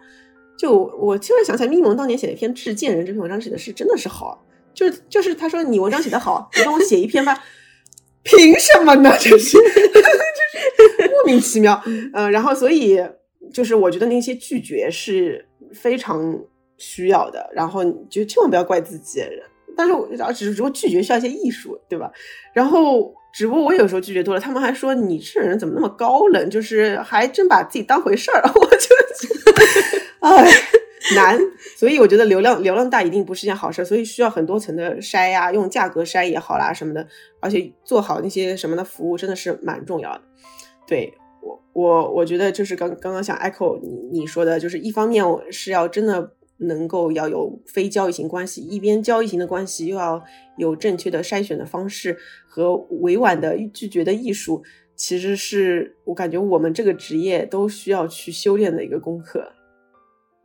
[0.59, 4.45] 就我突然想起来，咪蒙当年写了一篇致贱人这篇文章写的是真的是好，
[4.75, 7.45] 就是就是他说你文章写的好，你帮我写一篇吧，
[8.25, 9.17] 凭什么呢？
[9.21, 11.81] 就是 就是莫名其妙，
[12.13, 13.01] 嗯，然后所以
[13.55, 16.37] 就是我觉得那些拒绝是非常
[16.77, 19.23] 需要的，然后就千万不要怪自己，
[19.77, 22.11] 但是我只是只不过拒绝需要一些艺术，对吧？
[22.53, 28.89] 然后只不过我有时候拒绝多了，他们还说你这人怎么那么高冷，就是还真把自己当回事儿， 我就。
[30.37, 30.51] 哎，
[31.14, 31.39] 难，
[31.76, 37.07] 所以我觉得流量流量大一定不是件好事，所以需要很多层的筛呀，用价格筛也好啦什么的，
[37.41, 40.22] 而且做好那些什么的服务真的是蛮重要的。
[40.87, 41.12] 对
[41.43, 50.22] 我我我觉得就是刚刚刚想 echo 你你说的，就是一方面我是要真的能够要有非交易型关系，一边交易型的关系又要
[50.57, 52.18] 有正确的筛选的方式
[52.49, 54.62] 和委婉的拒绝的艺术，
[54.97, 59.53] 其实是我感觉我们这个职业都需要去修炼的一个功课。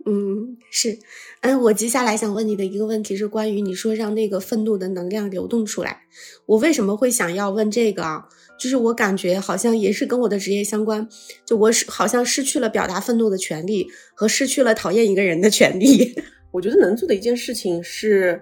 [0.05, 0.99] 嗯，是，
[1.41, 6.03] 嗯，我接下来想问你的一个问题是关于你说让那个愤怒的能量流动出来，
[6.45, 8.27] 我为什么会想要问这个啊？
[8.59, 11.07] 就是我感觉好像也是跟我的职业相关，
[11.45, 16.13] 就我是好像失去了表达愤怒的权利和失去了讨厌一个人的权利。
[16.51, 18.41] 我觉得能做的一件事情是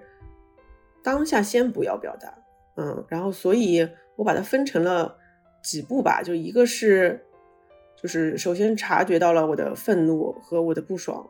[1.02, 2.34] 当下先不要表达，
[2.76, 5.16] 嗯，然后所以我把它分成了
[5.62, 7.20] 几步吧，就一个是，
[8.00, 11.24] 就是首先察觉到了我的愤怒和我的不爽。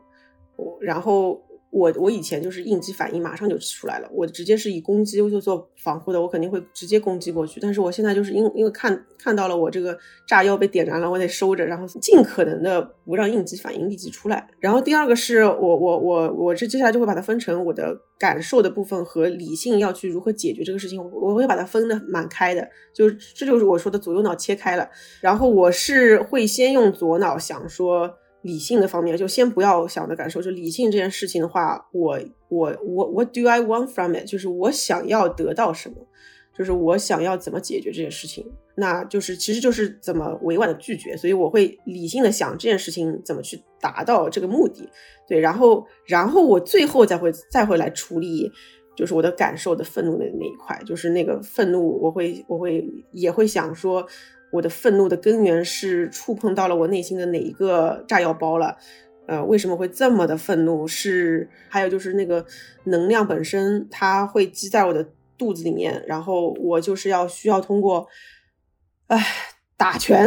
[0.55, 7.59] 我然后我我以前就是应激反应马上就出来了，我直接是以攻击就做防护的，我肯定会直接攻击过去。
[7.59, 9.97] 但是我现在就是因因为看看到了我这个
[10.27, 14.47] 炸药被点燃了，我得收着，然后尽可能的不让应激反应立即出来。
[14.59, 24.87] 然后第二个是我我我我这接下来就会把它分成我的感受的部分和理性要去如何解决这个事情，我会把它分的蛮开的，就这就是我说的左右脑切开了。
[25.21, 28.19] 然后我是会先用左脑想说。
[28.43, 30.41] 理性的方面，就先不要想的感受。
[30.41, 32.19] 就理性这件事情的话，我
[32.49, 34.25] 我我 What do I want from it？
[34.25, 35.95] 就是我想要得到什么，
[36.57, 38.45] 就是我想要怎么解决这件事情。
[38.75, 41.15] 那就是其实就是怎么委婉的拒绝。
[41.15, 44.89] 所以我会理性的想这件事情怎么去达到这个目的。
[45.27, 48.51] 对，然后然后我最后再会再会来处理，
[48.95, 54.05] 就是我的感受的愤怒的那一块，就是那个愤怒，我会我会也会想说。
[54.53, 58.77] 我的愤怒的根源是触碰到了我内心的哪一个炸药包了？
[59.25, 60.87] 呃，为什么会这么的愤怒？
[60.87, 62.45] 是还有就是那个
[62.83, 65.03] 能量本身，它会积在我的
[65.39, 68.07] 肚子里面，然后我就是要需要通过，
[69.07, 69.25] 哎，
[69.75, 70.23] 打拳，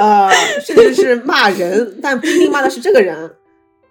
[0.00, 3.34] 呃，甚至是骂人，但不一定骂的是这个人，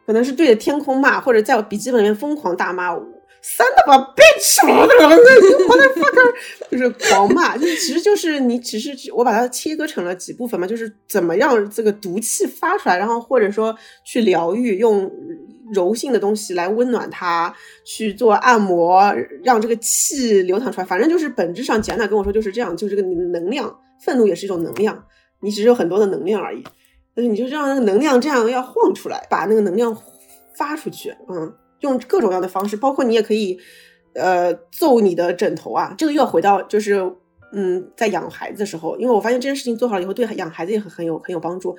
[0.05, 3.05] 可能是对着天空骂，或者在我笔记本里面疯狂大骂我。
[3.45, 4.93] 三的吧，bitch，我的
[5.67, 6.33] 我的 fucker，
[6.71, 15.11] 就是狂骂，就是其实就是你只是我把它切割成了几部分嘛，就是怎么样这个毒气发出来，然后或者说去疗愈，用
[15.73, 17.53] 柔性的东西来温暖它，
[17.85, 19.13] 去做按摩，
[19.43, 20.87] 让这个气流淌出来。
[20.87, 25.03] 反正就是本质上，简短跟我说就是这样，就这个能量，愤怒也是一种能量，
[25.41, 26.63] 你只是有很多的能量而已，
[27.13, 29.93] 但是你就让那个能量这样要晃出来，把那个能量
[30.55, 31.53] 发出去，嗯。
[31.83, 33.59] 用各种各样的方式，包括你也可以，
[34.15, 35.93] 呃，揍你的枕头啊。
[35.97, 37.13] 这个又要回到就是，
[37.51, 41.75] 嗯，在养孩子的时候，因为我发现这件事情做好了以后，对养孩子也很很有很有帮助。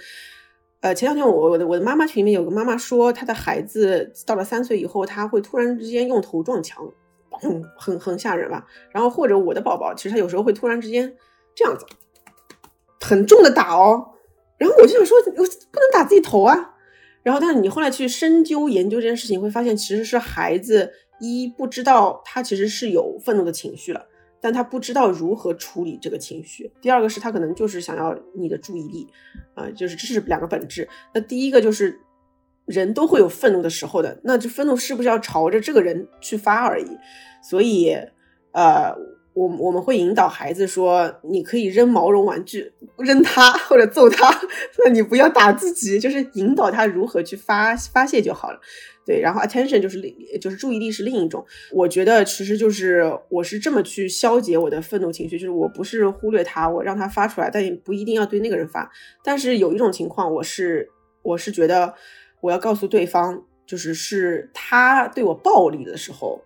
[0.81, 6.87] 呃，前两天我我的我的妈妈群里面有个妈妈说，她的孩子到了三岁以后，他会突然之间用头撞墙，
[7.43, 8.67] 嗯，很很吓人吧。
[8.91, 11.17] 然后或者我的宝宝，其实他有时候会突然之间
[11.55, 11.87] 这样子，
[13.01, 14.11] 很重的打哦。
[14.59, 16.74] 然后我就想说，我不能打自己头啊。
[17.25, 24.07] 然后，但是你后来去深究研究这件事情，会发现其实是孩子一不知道他其实是有愤怒的情绪了，
[24.41, 26.70] 但他不知道如何处理这个情绪。
[26.81, 29.09] 第二个是他可能就是想要你的注意力，
[29.55, 30.87] 啊，就是这是两个本质。
[31.14, 31.99] 那第一个就是
[32.66, 36.87] 人都会有愤怒的时候的，那这愤怒是不是要朝着这个人去发而已？
[37.43, 37.97] 所以，
[38.53, 38.95] 呃。
[39.35, 44.32] 我我们会引导孩子说，你可以扔毛绒玩具，扔他或者揍他，
[44.85, 48.61] 那 你不要打自己，就是引导他如何去发发泄就好了。
[49.05, 51.45] 对，然后 attention 就是另就是注意力是另一种。
[51.72, 58.91] 我觉得其实就是我是这么去消解我的愤怒情绪，就是我不是忽略他，我让他发出来，但也不一定要对那个人发。
[59.22, 60.89] 但是有一种情况，我是
[61.22, 61.93] 我是觉得
[62.41, 66.41] 我要告诉对方，就是是他对我暴力的时候。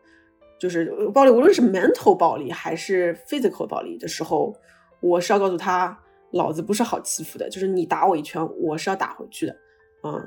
[0.59, 4.55] 就是暴力，无论是 mental 暴力还是 physical 暴力的时候，
[5.01, 5.99] 我是要告诉他，
[6.33, 9.53] 老子不是好欺负的，就是你打我一拳，我是要打回去的，
[10.03, 10.25] 啊。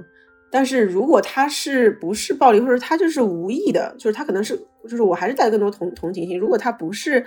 [0.53, 6.37] 但是如果他是不是暴力，或者他就是无意的，就是他可能是，就是我还是带更多同同情心。
[6.37, 7.25] 如果他不是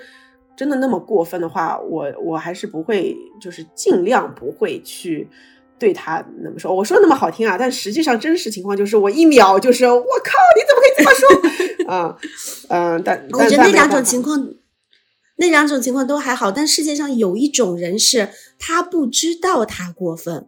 [0.54, 5.26] 真的那么过分的话，我我还是不会，就是尽量不会去
[5.78, 6.74] 对他那么说。
[6.74, 12.16] 我说那么好听啊，但实际上真实情况就是我一秒就是我靠，你怎么这么说啊？
[12.68, 14.48] 嗯，但我觉得那两种情况，
[15.36, 16.50] 那两种情况都还好。
[16.50, 18.28] 但世界上有一种人是
[18.58, 20.46] 他不知道他过分，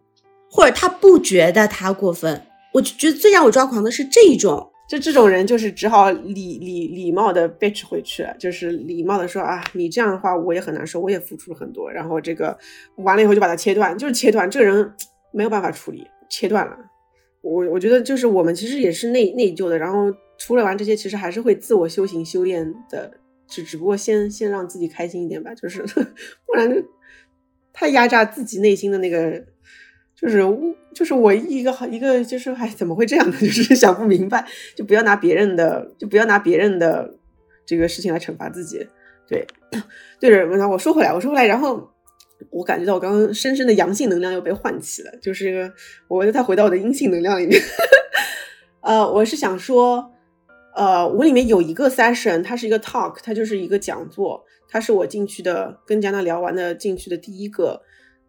[0.49, 2.43] 或者他不觉得他过分。
[2.73, 12.55] 我觉得最让我抓狂的是这一种，就这种人，就是只好礼礼礼貌的 bitch 回去，就是礼貌的说啊，你这样的话我也很难受，我也付出了很多，然后这个
[12.97, 14.93] 完了以后就把它切断，就是切断，这个人
[15.31, 16.77] 没有办法处理，切断了。
[17.41, 23.11] 我我觉得就是我们其实也是内内疚的，然后处理完这些，其实还是会自我修行修炼的，
[23.47, 25.81] 只只不过先先让自己开心一点吧，就是
[26.45, 26.83] 不然
[27.73, 29.43] 太压榨自己内心的那个。
[30.19, 30.41] 就是
[30.95, 33.37] 就是我一个好一个就是哎怎么会这样呢？
[33.39, 34.43] 就是想不明白，
[34.75, 37.13] 就不要拿别人的就不要拿别人的
[37.67, 38.79] 这个事情来惩罚自己。
[39.27, 39.45] 对，
[40.19, 41.87] 对着我我说回来，我说回来，然后
[42.49, 45.71] 我感觉到我刚刚深深的阳性能量又被唤起了，就是
[46.07, 47.61] 我又再回到我的阴性能量里面。
[48.81, 50.11] 呃，我是想说，
[50.77, 57.81] 呃，我里面有一个 session，它是一个 talk，它就是一个讲座，它是我进去的跟加纳聊完的进去的第一个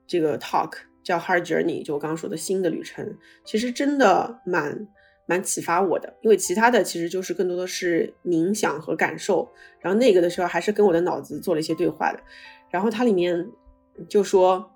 [0.07, 0.72] 这个 talk。
[1.05, 4.86] 叫 Hard Journey，就我刚刚说的新的旅程，其实真的蛮
[5.26, 6.12] 蛮启发我的。
[6.20, 9.49] 因为其他的其实就是更多的是冥想和感受，
[9.80, 12.20] 然后那个的时候还是跟我的脑子做了一些对话的。
[12.70, 13.49] 然后它里面
[14.07, 14.70] 就说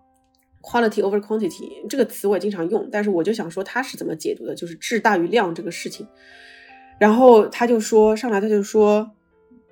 [0.62, 6.08] quality over quantity 这个词我也经常用，但是我就想说它是怎么解读的，就是质大于量这个事情。
[6.98, 9.10] 然后他就说上来他就说，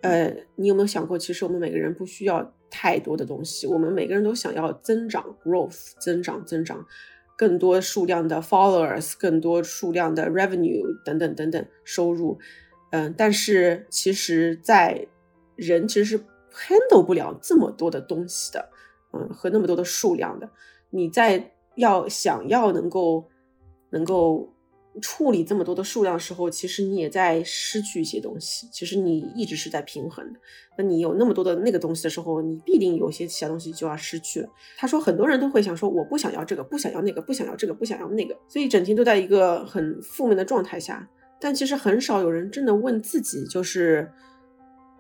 [0.03, 2.53] 呃，你有没有想过，其实我们每个人不需要。
[2.73, 6.87] 太多的东西，我们每个人都想要增长，growth，增长，增长，
[7.37, 12.39] 更多数量的 followers，更多数量的 revenue 等等等等收入，
[12.93, 15.05] 嗯，但是其实，在
[15.57, 18.71] 人其实是 handle 不了这么多的东西的，
[19.13, 20.49] 嗯，和那么多的数量的，
[20.91, 23.29] 你在要想要能够
[23.91, 24.55] 能够。
[25.01, 28.69] 处理这么多的数量的时候，其实你也在失去一些东西。
[28.73, 30.39] 其实你一直是在平衡的。
[30.79, 34.49] 那你有那么多的那个东西的时候，你必定有些其他东西就要失去了。
[34.77, 41.09] 他说，很多人都会想说，我不想要这个，不想要那个，不想要这个，不想要那个，所以整天都在一个很负面的状态下。
[41.41, 44.11] 但其实很少有人真的问自己，就是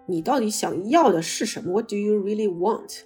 [0.06, 3.02] 你到底想要的是什么？What do you really want？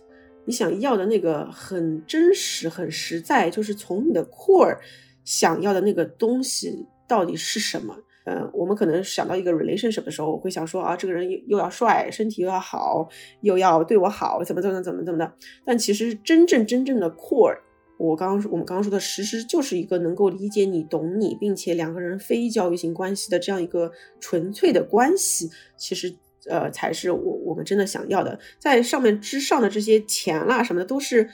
[0.47, 4.79] 你想要的那个很真实、很实在，就是从你的 core。
[5.25, 7.97] 想要的那个东西到底是什么？
[8.27, 13.07] 嗯，我们可能想到一个 relationship 的时候，我会想说啊，这个人又又要帅，身体又要好，
[13.43, 15.31] 又要对我好，怎么怎么怎么怎么的。
[15.63, 17.59] 但其实真正真正的 core，
[17.99, 25.51] 我刚刚我们刚刚说的，实施就是一个能够理解你、懂你，并且两个人非教育型关系的这样一个纯粹的关系。
[25.77, 26.11] 其实，
[26.49, 28.39] 呃，才是我我们真的想要的。
[28.59, 31.29] 在上面之上的这些钱啦什么的，都是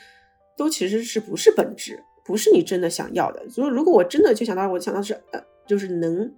[0.57, 2.03] 都其实是不是本质。
[2.31, 6.33] 不是你真的想要的，所以如果我真的就想到，我想到是呃，就是能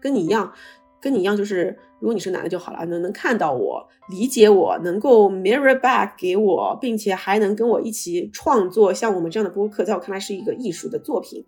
[0.00, 0.52] 跟你一样，
[1.00, 11.44] 跟你一样，就是如果你是男的就好了，能能看到我，理解我，能够 mirror back 给我，并且还能跟我一起创作像我们这样的播客，在我看来是一个艺术的作品，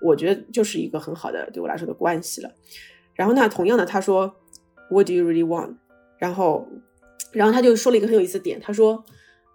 [0.00, 2.50] 我觉得就是一个很好的对我来说的关系了。
[3.14, 4.32] 然后呢，同样的，他说
[4.88, 5.74] What do you really want？
[6.18, 6.68] 然后，
[7.32, 9.04] 然后他就说了一个很有意思的点，他说，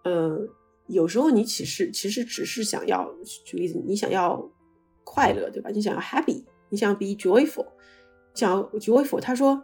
[0.04, 0.50] 嗯。
[0.88, 3.14] 有时候你其实其实只是想要
[3.46, 4.50] 举例子，你想要
[5.04, 5.70] 快乐，对吧？
[5.74, 7.66] 你想要 happy，你想要 be joyful，
[8.34, 9.20] 想要 joyful。
[9.20, 9.62] 他说，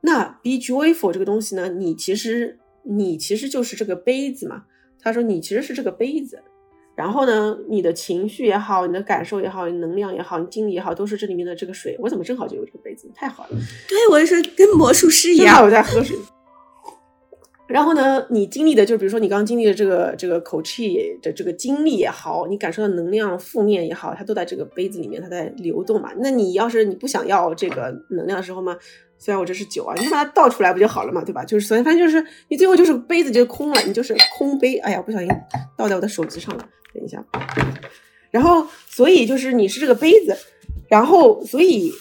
[0.00, 4.64] 那 be joyful 这个东西呢，你其实你其实就是这个杯子嘛。
[5.00, 6.42] 他说你其实是这个杯子，
[6.96, 11.94] 然后呢，你的情绪也好，你的感受也好，你能量也好，你精力也好，都是这里面的这个水。
[12.00, 13.10] 我怎么正好就有这个杯子？
[13.14, 13.50] 太好了！
[13.86, 16.16] 对，我是说跟魔术师一样，我在喝水。
[17.74, 26.12] 然后呢，你经历的，就比如说你刚刚经历的这个这个口气的这个经历也好，你感受到能量负面也好，它都在这个杯子里面，它在流动嘛。
[26.18, 28.78] 那你要是你不想要这个能量的时候嘛，
[29.18, 31.44] 虽然我这是酒啊，你把它倒出来不就好了嘛，对吧？
[31.44, 34.76] 就是所以反正就是你最后就是杯子就空了，你就是空杯。
[34.76, 35.28] 哎呀，不小心
[35.76, 36.64] 倒在我的手机上了，
[36.94, 37.26] 等一下。
[38.30, 40.36] 然后所以就是你是这个杯子，
[40.88, 41.92] 然后所以。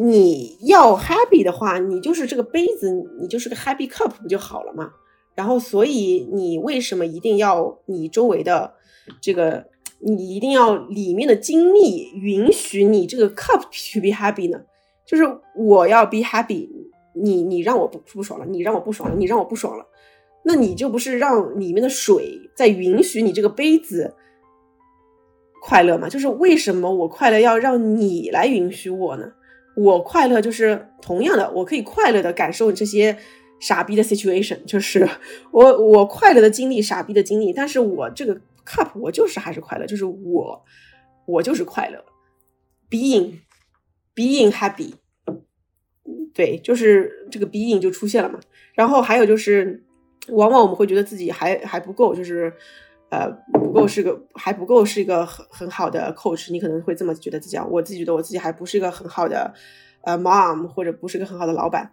[0.00, 2.90] 你要 happy 的话，你就是这个杯子，
[3.20, 4.92] 你就是个 happy cup 不就好了嘛？
[5.34, 8.74] 然后，所以你为什么一定要你周围的
[9.20, 9.66] 这个，
[10.00, 14.60] 你一定要里面的精力允许你这个 cup to be happy 呢？
[15.04, 15.24] 就是
[15.56, 16.68] 我要 be happy，
[17.14, 19.84] 你你让我不不爽了，你让我不爽了，你让我不爽了，
[20.44, 24.14] 那你就不是让里面的水在允许你这个杯子
[25.62, 29.32] 快乐嘛，就是为什么我快乐要让你来允许我呢？
[29.78, 33.16] 我快乐就是同样的，我可以快乐的感受这些
[33.60, 35.08] 傻逼的 situation，就是
[35.52, 40.64] 我我快乐的经历傻逼的经历，但是我这个 cup 我就是还是快乐，就是我
[41.26, 42.04] 我就是快乐
[42.90, 43.34] ，being
[44.16, 44.94] being happy，
[46.34, 48.40] 对，就是这个 being 就出现了嘛。
[48.74, 49.84] 然后还有就是，
[50.28, 52.52] 往往我们会觉得自己还还不够，就是
[53.10, 59.52] 呃不够是个还不够是一个很很好的 coach，你可能会这么觉得自己啊，我自己觉得我自己还不是一个很好的。
[60.02, 61.90] 呃，mom 或者不是个很好的老板，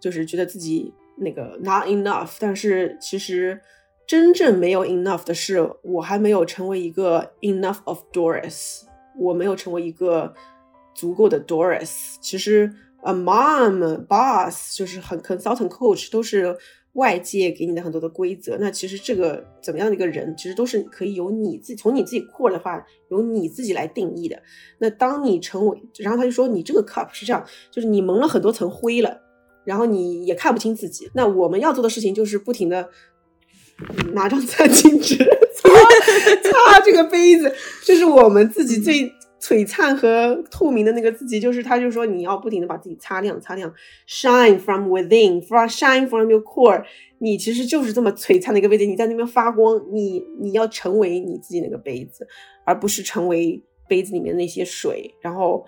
[0.00, 2.36] 就是觉得自己那个 not enough。
[2.38, 3.60] 但是其实
[4.06, 8.82] 真正没有 enough 的是，我还没有成为一个 enough of Doris，
[9.18, 10.32] 我没有成为一个
[10.94, 12.16] 足够的 Doris。
[12.20, 16.56] 其实，a mom boss 就是很 consultant coach 都是。
[16.94, 24.42] 外界给你的很多的规则，那其实这个怎么样的一个人，其实都是可以由你自己从你自己扩的话，由你自己来定义的。
[24.78, 29.20] 那当你成为，然后他就说你这个 cup 是这样，就是你蒙了很多层灰了，
[29.64, 31.10] 然后你也看不清自己。
[31.14, 32.88] 那我们要做的事情就是不停的
[34.12, 35.16] 拿张餐巾纸
[35.54, 35.68] 擦
[36.50, 39.12] 擦这个杯子，这是我们自己最。
[39.40, 43.72] 璀璨和透明的那个自己，就是他，就说你要不停的把自己擦亮，擦亮
[44.08, 46.84] ，shine from within，from shine from your core。
[47.18, 52.26] 你其实就是这么璀璨的一个杯子，你在那边发光，你你要成为你自己那个杯子，
[52.64, 55.14] 而不是成为杯子里面那些水。
[55.20, 55.64] 然后，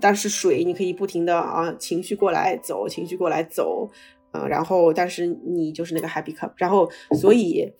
[0.00, 3.88] 但是水你可以不停的啊，情绪过来走，情绪过来走，
[4.32, 6.52] 呃，然后但是你就是那个 happy cup。
[6.56, 7.72] 然后，所以，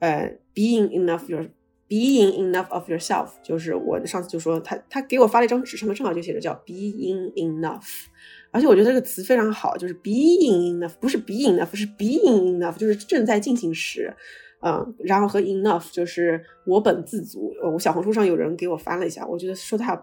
[0.00, 1.46] 呃，being enough your。
[1.90, 8.04] Being enough of yourself，就是我上次就说他他给我发了一张纸，上面正好就写着叫 being enough，
[8.52, 14.14] 而且我觉得这个词非常好，就是 being enough，不是 being enough，是 being enough，就是正在进行时，
[14.60, 17.52] 嗯，然后和 enough 就是我本自足。
[17.60, 20.00] 我小红书上有人给我翻了一下，我觉得说他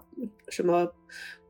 [0.49, 0.85] 什么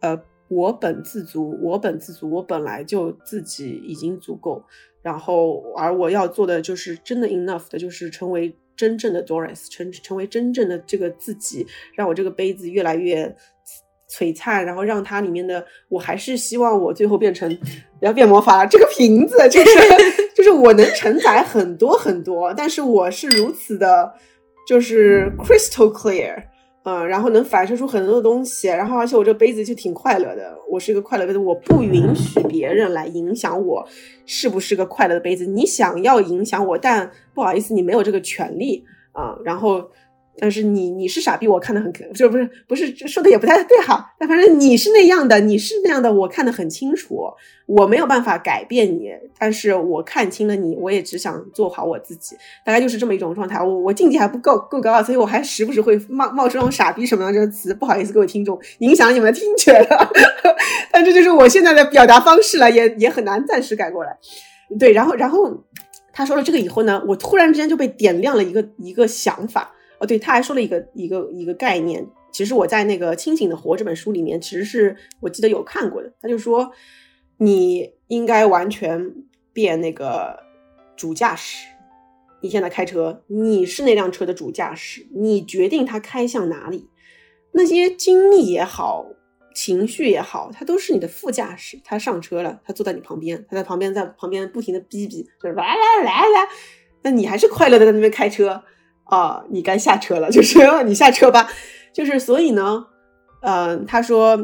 [0.01, 4.63] 呃我本自足，我本自足，我本来就自己已经足够，
[5.01, 8.55] 然后而我要做的就是真的 enough 的，就是成为。
[8.77, 11.65] 真正的 Doris 成成为真正的这个自己，
[11.95, 13.35] 让我这个杯子越来越
[14.09, 17.57] 璀璨，然后让它里面的我还是希望我最后变成
[17.99, 18.69] 要变魔法了。
[18.69, 19.79] 这个瓶子就是
[20.35, 24.13] 就是我能承载很多很多，但是我是如此的，
[24.67, 26.43] 就是 crystal clear。
[26.87, 33.85] 嗯，然后能反射出很多的东西，然后而且我这个杯子就挺快乐的，我是一个快乐杯子，我不允许别人来影响我
[34.25, 35.45] 是不是个快乐的杯子。
[35.45, 39.37] 你想要影响我，但不好意思，你没有这个权利啊。
[39.43, 39.89] 然后。
[40.39, 44.13] 但是你你是傻逼，我看得很就不是不是说的也不太对哈。
[44.19, 47.21] 但反正你是那样的，你是那样的，我看得很清楚。
[47.65, 53.61] 我没有办法改变你，但是我看清了你，我也只想做好我自己，大概就是这么一种状态。
[53.61, 60.09] 我我境界还不够够高，所以我还时不时会冒冒出这种傻逼什么的这个词，不好意思各位听众，影响你们的听觉了。
[60.93, 64.15] 但这就是我现在的表达方式了，也也很难暂时改过来。
[64.79, 65.65] 对，然后然后
[66.13, 69.71] 他说了这个以后呢，我突然之间就被点亮了一个一个想法。
[69.99, 76.13] 哦，对，他还说了一个一个一个概念，其实我在那个《清醒的活》这本书里面，其实是我记得有看过的。
[76.21, 76.71] 他就说，
[77.37, 79.13] 你应该完全
[79.53, 80.39] 变那个
[80.95, 81.67] 主驾驶。
[82.41, 86.87] 你现在开车，你是那辆车的主驾驶，你决定它开向哪里。
[87.53, 89.07] 那些经历也好，
[89.55, 91.79] 情绪也好，它都是你的副驾驶。
[91.83, 96.47] 他上车了，他坐在你旁边，他在旁边在旁边不停的逼逼，就是来来来来，
[97.01, 98.63] 那你还是快乐的在那边开车。
[99.09, 101.49] 啊，你该下车了，就是 你下车吧，
[101.93, 102.85] 就是所以呢，
[103.41, 104.35] 嗯，他说，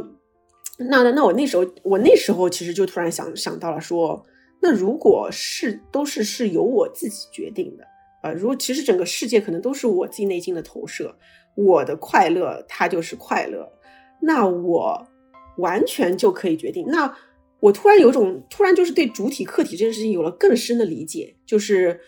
[0.78, 4.26] 那那那我那时候，我那时候其实就突然想想到了，说，
[4.62, 7.84] 那如果是都是是由我自己决定的，
[8.24, 11.14] 呃，如果其实整个世界可能都是我自己内心的投射，
[11.56, 13.70] 我的快乐它就是快乐，
[14.22, 15.06] 那我
[15.58, 16.86] 完全就可以决定。
[16.88, 17.14] 那
[17.60, 22.00] 我突然有种，突然就是对主体客体这件事情有了更深的理解，就是。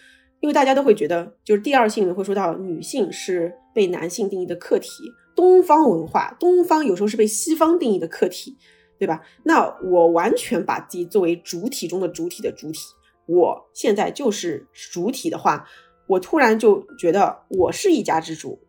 [0.41, 4.89] 因为大家都会觉得，就是第二性里面会说到女性是被男性定义的客体，
[5.35, 8.55] 东方文化，东方有时候是被西方定义的客体，
[8.99, 9.21] 对吧？
[9.43, 12.79] 那我完全把自己作为主体中的主体的主体，
[13.25, 15.67] 我现在就是主体的话，
[16.07, 18.59] 我突然就觉得我是一家之主，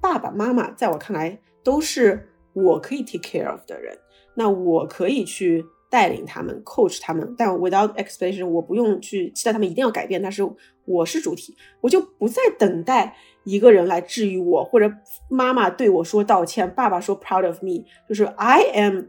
[0.00, 3.98] 爸爸妈妈在我看来都是我可以 take care of 的人，
[4.34, 5.64] 那我可以去。
[5.90, 10.42] 带领他们，coach 他们，但 without expectation，我不用去期待他们一定要改变，但是
[10.84, 14.92] 我是主体，我就不再等待一个人来治愈我，或者
[15.30, 19.04] 妈妈对我说道歉，爸爸说 proud of me，就是 I am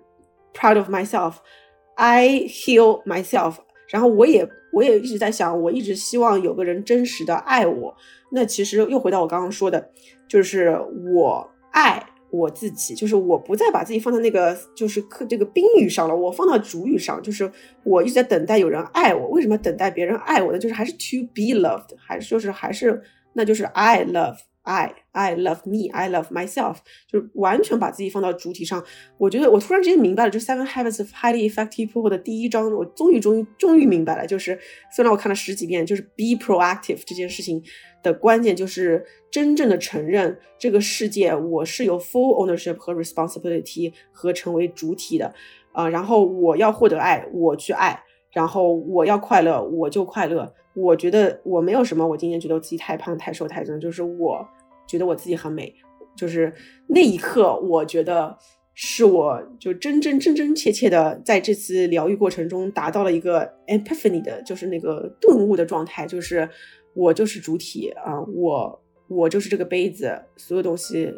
[0.54, 3.56] proud of myself，I heal myself，
[3.90, 7.96] 然后我也我也一直在想，我一直希望有个人真实的爱我，
[8.32, 9.90] 那其实又回到我刚刚说的，
[10.28, 10.80] 就是
[11.14, 17.52] 我爱我自己，就是我不再把自己放在那个就是客这个宾语上了，我放到主语上，就是
[17.84, 19.28] 我一直在等待有人爱我。
[19.30, 20.60] 为什么等待别人爱我呢？
[20.60, 23.02] 就是还是 to be loved，还是就是还是
[23.34, 24.38] 那就是 I love。
[24.64, 28.84] I I love me, I love myself，就是完全把自己放到主体上。
[29.18, 34.28] 我觉得我突然之间明白了，就 Seven Habits of Highly Effective People 的第一章，我终于终于终于明白了。
[34.28, 34.60] 就是
[34.96, 37.64] 虽然我看了十几遍，就是 Be proactive 这件事情
[38.04, 45.34] 的关键就是真正的承认这个世界我是有 full ownership 和 responsibility 和成为主体的
[45.72, 45.90] 啊。
[45.90, 50.54] 然后我要获得爱，我去爱；然后我要快乐，我就快乐。
[50.82, 54.48] 我觉得我没有什么，我今天觉得自己太胖、太瘦、太重，就是我
[54.88, 55.74] 觉得我自己很美，
[56.16, 56.54] 就是
[56.88, 58.38] 那一刻，我觉得
[58.74, 66.50] 是我就真真真真切切的在这次疗愈过程中达到了一个 epiphany 的，就是那个顿悟的状态，就是
[66.94, 71.14] 我就是主体啊，我我就是这个杯子，所有东西，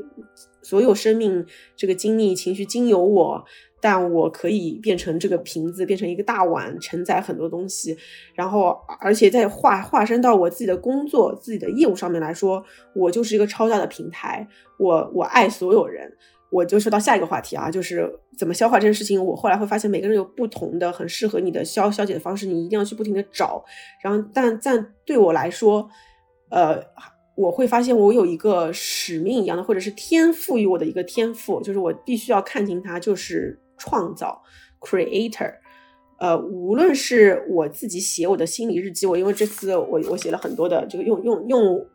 [0.62, 1.46] 所有生命
[1.76, 3.44] 这个经历、情绪经由我。
[3.82, 7.98] 但我可以变成这个瓶子，变成一个大碗，承载很多东西。
[8.36, 12.64] 然后，而且在化化身到我自己的工作、自己的业务上面来说，
[12.96, 14.48] 我就是一个超大的平台。
[14.78, 16.12] 我我爱所有人。
[16.52, 19.24] 我就说到下一个话题啊，就是怎么消化这件事情。
[19.26, 23.64] 我后来会发现，每个人有不同的很适合你的消消解的方式，你一定要去不停的找。
[24.04, 25.90] 然后，但但对我来说，
[26.50, 26.78] 呃，
[27.38, 33.58] 我会发现我有一个使命一样的，或者是天赋予我的一个天赋，就是我必须要看清它，就是。
[33.82, 34.40] 创造
[34.80, 35.52] ，creator，
[36.20, 41.88] 呃，无论是我自己写我的心理日记，我因为这次我我写了很多的这个用用用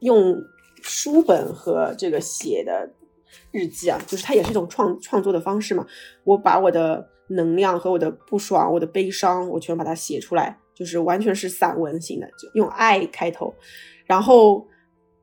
[0.00, 0.42] 用
[0.80, 2.90] 书本和这个写的
[3.52, 5.86] 日记啊，就是它也是一种创创作的方式嘛。
[6.24, 13.54] 我把我的能量和我的不爽、我的悲伤，我全把它写出来，就是完全是散文型的，就用爱开头，
[14.06, 14.66] 然后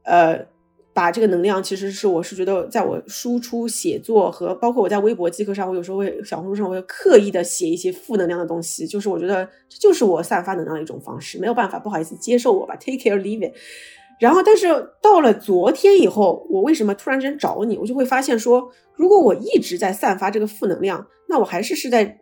[0.04, 0.53] 呃。
[0.94, 11.40] 把这个能量，其实是我是觉得，在我输出写作和包括我在微博、即刻上，我有时候会小红书上，我会刻意的写一些负能量的东西，就是我觉得这就是我散发能量的一种方式。
[11.40, 13.56] 没有办法，不好意思，接受我吧，take care, leave it。
[14.20, 14.68] 然后，但是
[15.02, 17.78] 到了昨天以后，我为什么突然间找你？
[17.78, 22.20] 我就会发现说，如果我一直在散发这个负能量，那我还是是在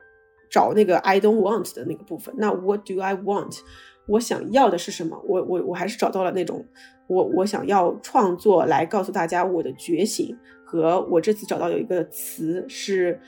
[0.50, 2.34] 找那个 I don't want 的那个部分。
[2.38, 3.60] 那 What do I want？
[4.08, 5.22] 我想要的是什么？
[5.28, 6.66] 我我我还是找到了那种。
[7.08, 13.20] 我我想要创作来告诉大家我的觉醒，和我这次找到有一个词是，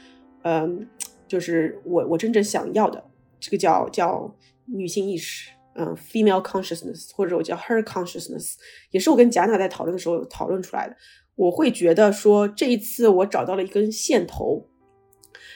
[0.44, 0.88] 嗯，
[1.28, 3.04] 就是我我真正想要的，
[3.42, 4.34] 这个叫叫
[4.68, 8.54] 女性意识，嗯，female consciousness，或者我叫 her consciousness，
[8.92, 10.96] 也是我跟贾娜在讨论的时候讨论出来的。
[11.36, 14.70] 我会觉得说这一次我找到了一根线头。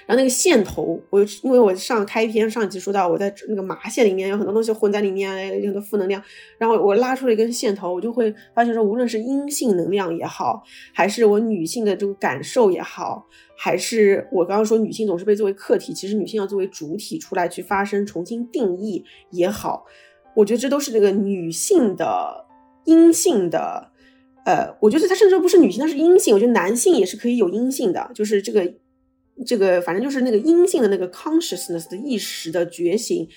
[0.07, 6.23] 然后那个线头，我因为我上开篇上一集说到我在那个麻线里面有很多东西混在里面，有很多负能量。
[6.57, 13.27] 然后我拉出了一根线头，我就会发现说，无论是阴性能量也好，还是我女性的这个感受也好，
[13.57, 19.83] 还是我刚刚说女性总是被作为客体，其实女性要作为主体出来去发声，重新定义也好，
[20.37, 22.45] 我觉得这都是这个女性的
[22.85, 23.91] 阴性的，
[24.45, 26.33] 呃，我觉得它甚至不是女性，它是阴性。
[26.33, 28.73] 我觉得男性也是可以有阴性的，就是这个。
[29.45, 33.27] 这个反正就是那个阴性的那个 consciousness 的意识的觉醒，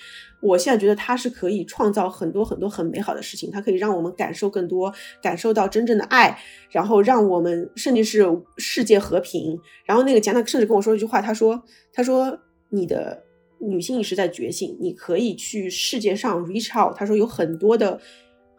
[0.41, 6.39] 我现在觉得它是可以创造很多很多很美好的事情，它可以让我们感受更多，感受到真正的爱，
[6.71, 8.25] 然后让我们甚至是
[8.57, 9.59] 世界和平。
[9.85, 12.39] 然后那个贾娜甚至跟我说一句话，他说：“他说
[12.69, 13.23] 你的
[13.59, 17.99] 女性意识在觉醒，你可以去世界上 reach out。”他说有很多的。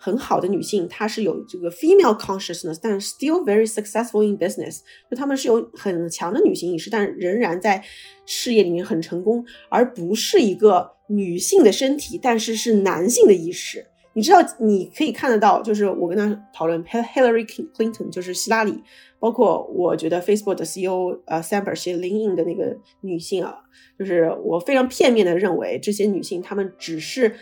[0.04, 4.80] 很好的女性，她是有这个 female consciousness，但 still very successful in business。
[5.08, 7.80] 就她们是有很强的女性意识，但仍然在
[8.26, 13.86] 事业里面很成功，而不是一个女性的身体，但是是男性的意识。
[14.14, 18.82] 你知道，你可以看得到，就是我跟她讨论 Hillary Clinton，就是希拉里，
[19.20, 22.26] 包括我觉得 Facebook 的 CEO 呃 s a m b e r 写 l i n i
[22.26, 23.54] n 的那个女性啊，
[23.96, 27.36] 就是我非常片面的认为这些女性她们只是。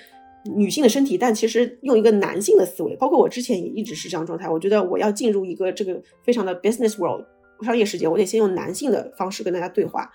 [0.44, 4.48] 女性的身体，但其实用一个男性的思维，包括我之前也一直是这样状态。
[4.48, 7.24] 我觉得我要进入一个这个非常的 business world
[7.62, 10.10] 商业世界，我得先用男性的方式跟大家对话。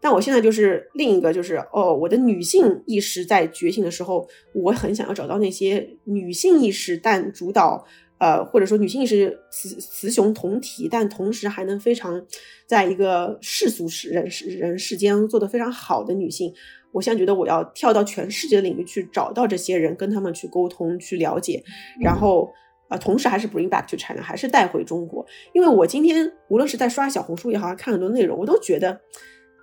[0.00, 7.84] 但我现在就是另一个，就是哦，我的女性意识在觉醒的时候，我很想要找到那些女性意识，但主导
[8.18, 12.22] 呃，或者说女性意识雌雌雄同体，但同时还能非常
[12.66, 16.52] 在一个世俗世人世人世间做得非常好的女性。
[16.94, 21.62] 我现在觉得我要跳到全世界的领域去找到这些人，跟他们去沟通、去了解，
[22.00, 22.48] 然后
[22.88, 25.26] 啊，同时还是 bring back to China，还是带回中国。
[25.52, 29.00] 因为我今天无论是在刷小红书也好，看很多内容，我都觉得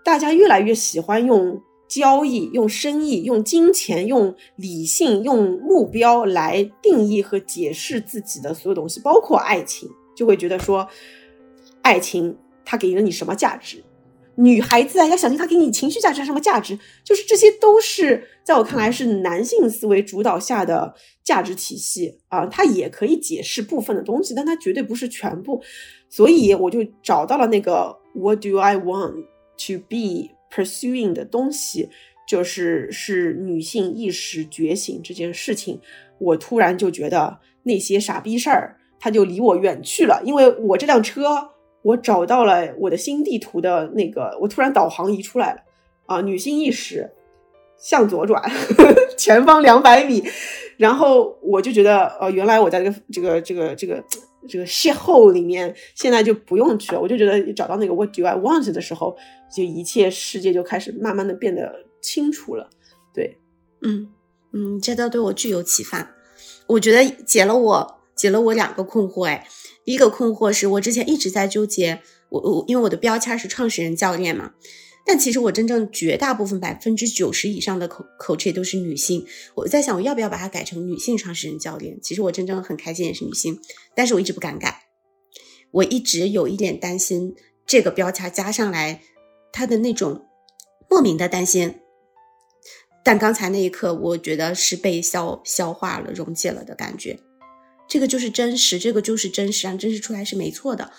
[0.03, 10.87] 大家越来越喜欢用交易、用生意、用金钱、用理性、用目标来定义和解释自己的所有东西，包括爱情，就会觉得说
[11.81, 12.37] 爱情。
[12.63, 13.83] 它给了你什么价值。
[14.41, 25.61] 女孩子啊，要小心他给你情绪价值什么价值，就是这些都是在我看来是男性思维主导下的价值体系啊，它也可以解释部分的东西，但它绝对不是全部。
[26.09, 29.25] 所以我就找到了那个 What do I want
[29.67, 31.89] to be pursuing 的东西，
[32.27, 35.79] 就是是女性意识觉醒这件事情。
[36.17, 41.50] 我突然就觉得那些傻逼事儿，它就离我远去了，因为我这辆车。
[41.83, 45.61] 我找到了我的新地图的那个，我突然导航仪出来了
[46.05, 46.21] 啊！
[46.21, 47.11] 女性意识
[47.77, 50.23] 向左转，呵 呵前方两百米，
[50.77, 54.03] 然后我就觉得，呃，原来我在这个这个这个这个
[54.47, 57.01] 这个邂逅里面，现在就不用去了。
[57.01, 59.17] 我就觉得找到那个 What do I want 的时候，
[59.55, 62.69] 就一切世界就开始慢慢的变得清楚了。
[63.13, 63.37] 对，
[63.81, 64.09] 嗯
[64.53, 66.11] 嗯，这都对我具有启发。
[66.67, 69.47] 我觉得解了我解了我两个困惑，哎。
[69.83, 74.53] 第一个困惑是我之前一直在纠结，我我因为我的标签是创始人教练嘛，
[75.05, 79.25] 但其实我真正绝大部分百分之九十以上的口口气都是女性，
[79.55, 81.99] 我在想我要不要把它改成女性创始人教练？
[82.01, 83.59] 其实我真正很开心也是女性，
[83.95, 84.83] 但是我一直不敢改，
[85.71, 89.01] 我一直有一点担心这个标签加上来，
[89.51, 90.27] 他的那种
[90.87, 91.79] 莫名的担心，
[93.03, 97.19] 但刚才那一刻我觉得是被消消化了、溶解了的感觉。
[97.91, 100.93] 这个就是真实，这个就是真实，让真实出来是没错的。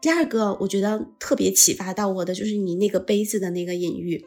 [0.00, 4.24] 第二个，我觉得特别启发到我的就是你那个杯子的那个隐喻，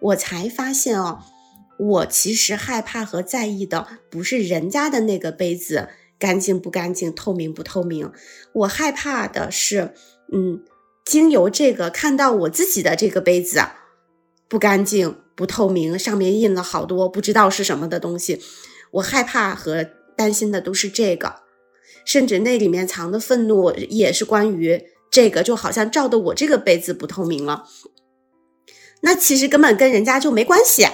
[0.00, 1.20] 我才发现哦，
[1.78, 8.10] 我其实害怕和在意的不是人家的那个杯子干净不干净、透明不透明，
[8.52, 9.94] 我害怕的是，
[10.32, 10.64] 嗯，
[11.04, 13.62] 经由这个看到我自己的这个杯子
[14.48, 18.40] 不干净、不透明，上面印了好多不知道是什么的东西，
[18.90, 21.48] 我害怕和担心的都是这个。
[22.04, 27.66] 甚至那里面藏的愤怒也是关于这个，就好像照的我这个杯子不透明了，
[29.02, 30.86] 那其实根本跟人家就没关系。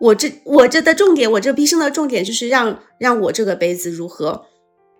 [0.00, 4.46] 我这我这的重点，我这毕生的重点就是让让我这个杯子如何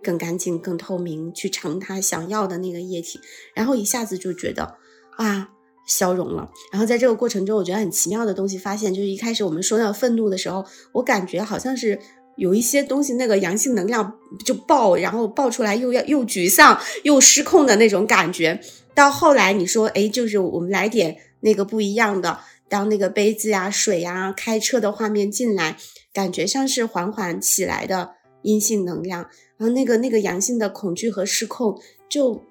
[0.02, 3.18] 更干净、更透明，去盛它想要的那个液体，
[3.54, 4.76] 然后一下子就觉得
[5.16, 5.50] 啊
[5.86, 6.50] 消融了。
[6.70, 11.98] 然后在这个过程中，我觉得很奇妙的东西发现，就是一开始我们说到愤怒的时候，我感觉好像是。
[12.36, 18.60] 有一些东西，那个阳性能量就爆，然后爆出来又要又沮丧又失控的那种感觉。
[18.94, 25.76] 到后来你说，哎，就是我们来点那个不一样的，当那个杯子呀、水呀、开车的画面进来，
[26.12, 28.12] 感觉像是缓缓起来的
[28.42, 29.22] 阴性能量，
[29.56, 32.42] 然后那个那个阳性的恐惧和失控就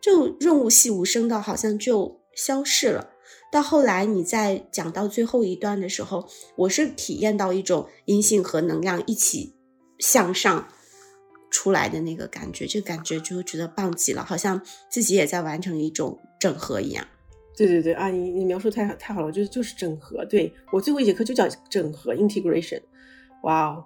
[0.00, 3.10] 就润物细无声的，好像就消逝了。
[3.54, 9.54] 到后来，你在讲到最后一段的时候，我是体验到一种阴性和能量一起
[10.00, 10.66] 向上
[11.52, 17.06] 出来的那个感觉，这感觉就觉得棒极了，好像自己也在完成一种整合一样。
[17.56, 20.24] 对对对啊，你你描述太太好了，我觉得就是整合。
[20.24, 22.82] 对我最后一节课就叫整合 （integration）。
[23.44, 23.84] 哇哦，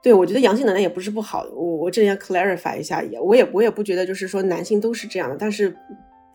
[0.00, 5.76] 对我觉得阳性能量也不是不好，我我这里要 clarify 一下，也我也我也不觉得就是说男性都是这样的，但是。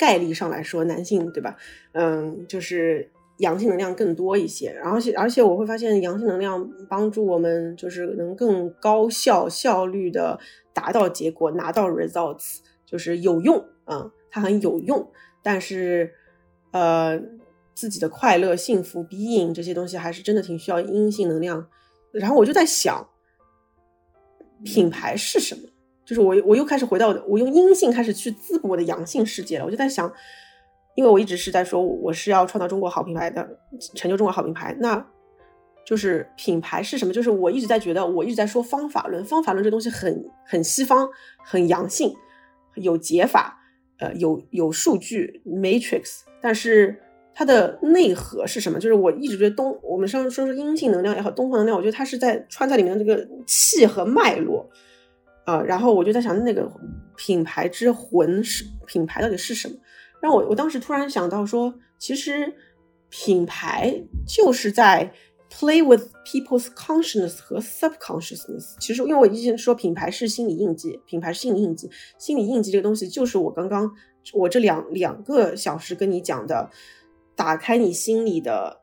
[0.02, 1.56] 概率上来说，男性对吧？
[1.92, 4.70] 嗯，就是阳性能量更多一些。
[4.84, 10.40] 而且，而且我会发现，阳性能量帮助我们就是能更高效、效率的
[10.74, 15.08] 达到结果，拿到 results，就是有用啊，它很有用。
[15.44, 16.12] 但是，
[16.72, 17.22] 呃，
[17.76, 21.68] 自己的快乐、幸福、being 这些东西，还是真的挺需要阴性能量。
[22.12, 23.08] 然后我就在想，
[24.66, 25.70] 品牌是什么？
[26.12, 29.64] 就是我，我又开始回到我用阴性开始去滋补我的阳性世界了。
[29.64, 30.12] 我就在想，
[30.94, 33.48] 因为我一直是在说我是要创造中国好品牌的，
[33.96, 34.76] 成就中国好品牌。
[34.82, 35.08] 那
[35.86, 37.14] 就是品牌是什么？
[37.14, 41.08] 就是我一直在觉得，我一直在说方法论，方法论这东西很很西方，
[41.46, 42.14] 很阳性，
[42.76, 43.58] 有解法，
[44.00, 47.02] 呃，有有数据 matrix，但是
[47.34, 48.78] 它的内核是什么？
[48.78, 54.70] 就是我一直觉得东，我们上说说阴性能量也好，东方能量，我觉得它是在穿在里面的这个气和脉络。
[55.46, 56.72] 呃，然后我就在想，那个
[57.16, 59.76] 品牌之魂是品牌到底是什么？
[60.22, 62.54] 让我我当时突然想到说，其实
[63.10, 63.92] 品牌
[64.28, 65.12] 就是在
[65.50, 68.78] play with people's consciousness 和 subconsciousness。
[68.80, 71.90] 其实，因为我以前说品牌是心理印记，品牌是心理印记，
[72.20, 73.92] 心理印记这个东西就是我刚刚
[74.34, 76.70] 我这两两个小时跟你讲的，
[77.36, 78.80] 打开你心里的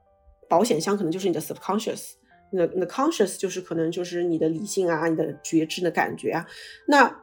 [0.49, 2.18] 保险箱，可能就是你的 subconscious。
[2.51, 6.47] 那那 conscious 就是可能就是你的理性啊，你的觉知的感觉啊。
[6.87, 7.23] 那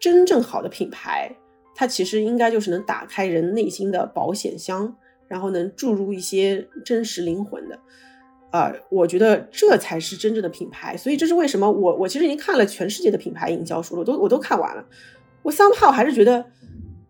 [0.00, 1.36] 真正好的品牌，
[1.74, 4.96] 它其实应该就是能打开人内心的保险箱，
[5.28, 7.78] 然后能注入一些真实灵魂的。
[8.50, 10.96] 啊，我觉得这才是真正的品牌。
[10.96, 14.84] 所以这是为什么我我其实已经看了全世界的品牌营销书了，都我都看完了。
[15.42, 16.44] 我 somehow 还是觉得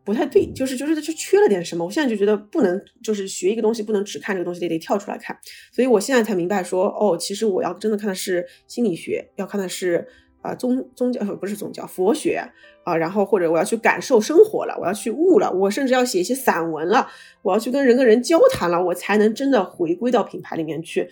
[0.05, 1.85] 不太对，就是就是就缺了点什么。
[1.85, 5.39] 我现在就觉得不能，就是学一个东西不能只看这个东西，得得跳出来看。
[5.71, 10.07] 所以我现在才明白说，哦，其实我要真的看的是心理学，要看的是
[10.41, 12.43] 啊宗宗教不是宗教佛学
[12.85, 17.07] 啊，然后或者我要去感受生活了，我要去悟了，我甚至要写一些散文了，
[17.43, 21.09] 我要去跟人跟人交谈了，我才能真的回归到品牌里面去。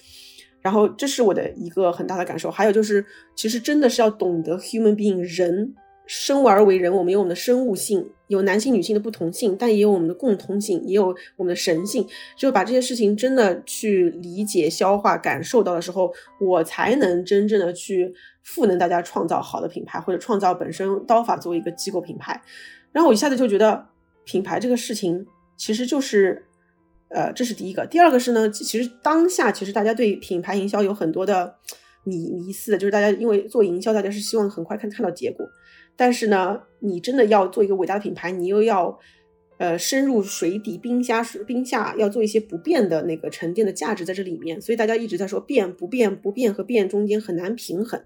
[0.63, 2.51] 然后这是我的一个很大的感受。
[2.51, 5.75] 还有就是，其实真的是要懂得 human being 人。
[6.13, 12.05] 生而为人，我们有我们的生物性，有男性女性的不同性，但也有我们的共通性，也有我们的神性。
[12.37, 22.43] 只有把这些事情真的去理解、消化、感受到的时候，我才能真正的去赋能大家创造好的品牌，或者创造本身刀法作为一个机构品牌。
[22.91, 23.87] 然后我一下子就觉得，
[24.25, 25.25] 品牌这个事情
[25.57, 26.45] 其实就是，
[27.11, 27.87] 呃，这是第一个。
[27.87, 31.55] 第二个是呢，其实当下其实大家对品牌营销有很多的
[32.03, 35.47] 迷迷思，就是大家因为做营销，大家是希望很快看看到结果。
[36.01, 38.99] 但是呢，你真的要做一个伟大的品牌，你又要，
[39.59, 44.59] 呃，深入水底冰下水冰下，要做一些不变的那个沉淀的价值在这里面。
[44.59, 48.03] 所以大家一直在说变不变不变和变中间很难平衡。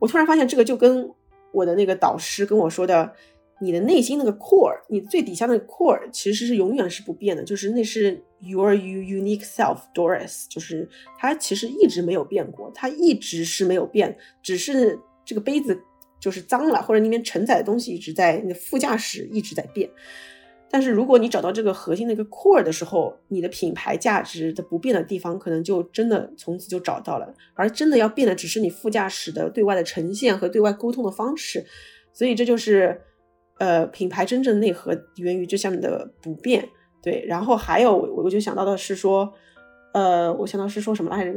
[0.00, 1.08] 我突然发现这个就跟
[1.52, 3.12] 我的那个导师跟我说的，
[3.60, 15.80] 你的内心那个 core，你最底下那个 core 其实是永远是不变的，就是那是 your you unique self，Doris，就是它其实一直没有变过，它一直是没有变，只是这个杯子。
[16.20, 19.90] 就是脏了，或者里面承载的东西一直在，你的副驾驶一直在变。
[20.72, 27.34] 但是如果你找到这个核心的一个 core 的时候，你的品牌价值的不变的地方，可能就真的从此就找到了。
[27.54, 31.64] 而真的要变的，只是你副驾驶的对外的呈现和对外沟通的方式。
[32.12, 33.00] 所以这就是，
[33.58, 36.68] 呃，品牌真正内核源于这下面的不变。
[37.02, 39.32] 对，然后还有我我就想到的是说，
[39.92, 41.32] 呃，我想到是说什么来着？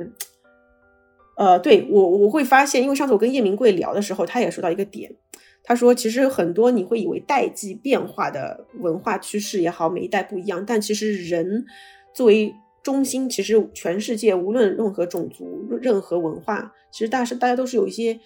[1.36, 5.15] 呃，对我我会发现，因为上次我跟叶明贵聊的时候，他也说到一个点，
[5.63, 11.65] 他说其实很多你会以为代际变化的文化趋势也好，每一代不一样，但其实人
[12.13, 12.53] 作为
[12.84, 18.19] 中心，其实全世界无论任何种族、任何文化，其实大是大家都是有一些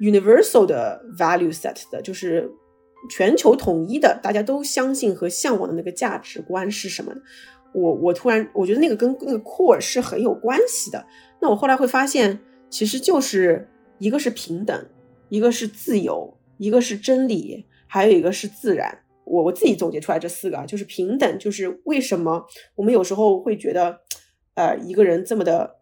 [0.00, 2.50] universal 的 value set 的，就是
[3.10, 7.12] 全球统一的，大家都相信和向往的那个价值观是什么？
[7.74, 11.04] 我我突然我觉得那个跟那个 core 是很有关系的。
[11.40, 12.38] 那我后来会发现，
[12.68, 14.86] 其实就是一个是平等，
[15.28, 18.98] 一个是自由，一个是真理，还有一个是自然。
[19.24, 22.44] 我我自己总结出来这四个，就是平等，就是为什么
[22.74, 24.00] 我们有时候会觉得，
[24.54, 25.76] 呃，一个人这么的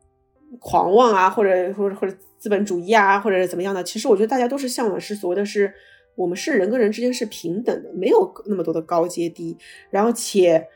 [0.59, 3.83] 狂妄啊，或者或者或者资本主义啊，或者怎么样的？
[3.83, 5.73] 其实我觉得大家都是向往是所谓的是，
[6.17, 9.57] 我们是人跟人之间是平等的，没有那么多的高阶低，
[9.91, 10.69] 然后且。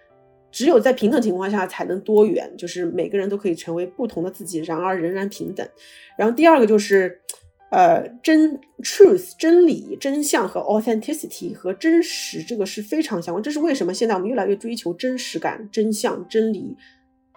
[0.50, 5.66] 只有在平等情况下才能多元，就是每个人都可以成为不同的自己，然而仍然平等。
[6.16, 7.20] 然后第二个就是，
[7.70, 13.42] 呃，真 truth 真理、真相和 authenticity 和真实，这个是非常相关。
[13.42, 16.76] 这是为什么现在我们越来越追求真实感、真相、真理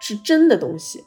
[0.00, 1.00] 是真的东西。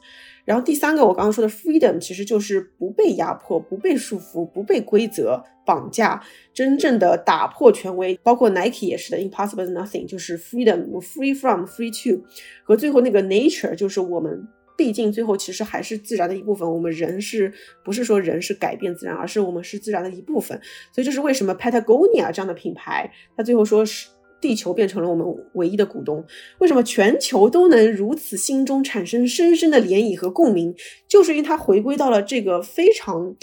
[0.48, 6.22] 然后第三个，我刚刚说的 freedom 其实就是不被压迫、不被束缚、不被规则绑架，
[6.54, 8.18] 真正的打破权威。
[8.22, 12.24] 包括 Nike 也是的，impossible nothing 就是 freedom，free from，free to，
[12.64, 16.66] 和最后那个 nature 就是我们毕竟最后其实还是自然的一部分。
[16.66, 17.52] 我们人是
[17.84, 20.58] 不是说人是改变自然，而是我们是自然的一部分。
[20.94, 24.08] 所以这是为什么 Patagonia 这样的品牌，它最后说是。
[24.40, 26.24] 地球变成了我们唯一的股东，
[26.58, 30.74] 为什么全球都能如此心中产生深深的涟漪和共鸣？
[31.08, 33.34] 就是因为它回归到了这个非常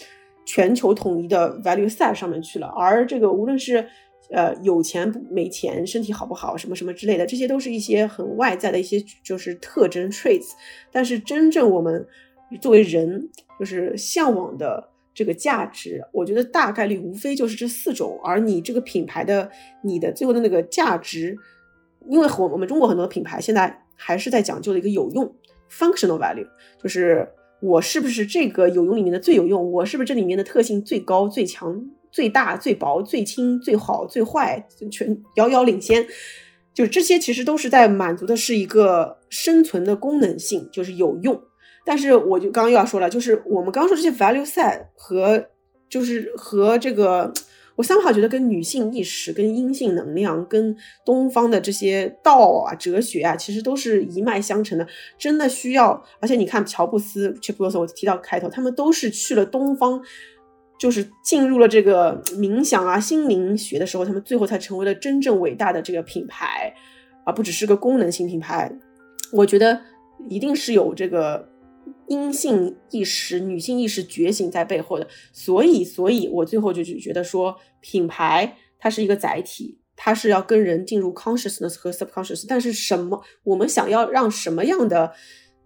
[0.45, 2.67] 全球统一的 value set 上面去了。
[2.67, 3.85] 而这个无论是
[4.31, 10.51] 呃有钱没钱、身体好不好、什么什么之类的，这些都是一些很外在的一些就是特征 traits。
[10.91, 12.07] 但是真正我们
[12.61, 14.91] 作为人，就是向往的。
[15.15, 19.49] 这个价值，我觉得大概率无非就是这四种，而你这个品牌的
[19.81, 21.35] 你的最后的那个价值，
[22.09, 25.33] 因为我我们中国很多品牌现在还是在讲究的一个有用
[25.71, 26.45] functional value，
[26.83, 27.25] 就是
[27.61, 31.81] 我是不是这个有用里面的最有用，我是不是这里面的特性最高、最强、
[32.11, 36.05] 最大、最薄、最轻、最好、最坏，全遥遥领先，
[36.73, 41.41] 就这些其实都是在满足的是一个生存的功能性，就是有用。
[41.85, 45.45] 但是我就刚刚又要说了，就是我们刚说这些 value set 和
[45.87, 47.31] 就是和这个，
[47.75, 50.75] 我三号觉得跟女性意识、跟阴性能量、跟
[51.05, 54.87] 东方的这些道啊、哲学啊，其实都是一脉相承的。
[55.19, 60.01] 真的需要，而且你看乔布斯、切布斯，我提到开头，他们都是去了东方，
[60.79, 66.73] 就是进入了这个冥想啊、心灵学的时候，他们最后才成为了真正伟大的这个品牌，
[67.23, 68.75] 而不只是个功能性品牌。
[69.31, 69.79] 我觉得
[70.27, 71.47] 一定是有这个。
[72.07, 85.13] 阴性意识、女性意识觉醒在背后的，所以，所以我最后就是觉得说，品牌它是一个载体，它是要跟人进入 consciousness 和 subconscious，但是什么我们想要让什么样的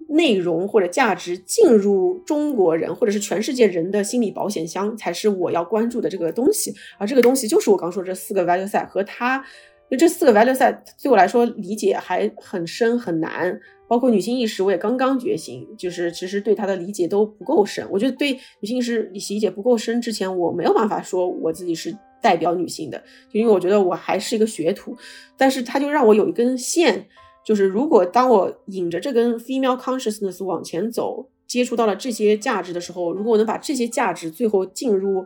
[0.10, 6.74] 内容或者价值进入中国人或者是全世界人的心理保险箱，才是我要关注的这个东西。
[6.98, 9.44] 而这个东西就是我刚说这四个 value set 和它，
[9.92, 13.60] 就这四个 value set 对我来说理解还很深很难。
[13.90, 17.84] 包括女性意识，我也刚刚觉醒，就是其实对她的理解都不够深。
[17.90, 23.04] 我觉得对女性意识理解不够深之前，我没有办法说我自己是代表女性的，
[23.34, 24.96] 就因为我觉得我还是一个学徒。
[25.36, 27.08] 但是它就让我有一根线，
[27.44, 35.26] 就是如果当我引着这根 female consciousness 往前走，接触到了这些价值的时候，如果我能把这些价值最后进入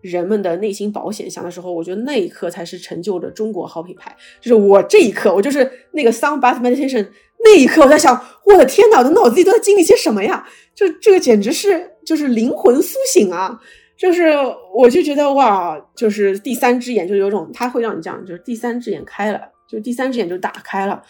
[0.00, 4.16] 人们的内心保险箱的时候，我觉得那一刻才是成就的中国好品牌。
[4.40, 7.06] 就是我这一刻，我就是那个 sound bath meditation。
[7.44, 10.44] 那一刻，我在想，我的天哪，我的脑子里都在经历些什么呀？
[10.74, 13.60] 就这个简直是就是灵魂苏醒啊！
[13.96, 14.32] 就是
[14.74, 19.40] 我就觉得哇，就是第三只眼就有种，它会让你这样，就是第三只眼开了，
[19.70, 21.02] 就第三只眼就打开了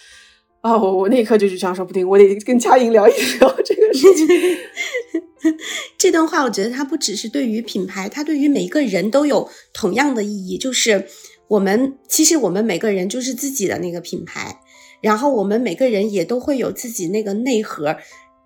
[0.61, 0.77] 啊！
[0.77, 4.28] 我我那一刻就就想说，不定我得跟佳莹聊一聊这个事情。
[5.97, 10.59] 这段话，我觉得它不只是对于品牌，它对于每一个人都有同样的意义。
[10.59, 11.06] 就是
[11.48, 14.61] 我们其实我们每个人就是自己的那个品牌。
[15.05, 17.94] 然后我们每个人也都会有自己那个内核。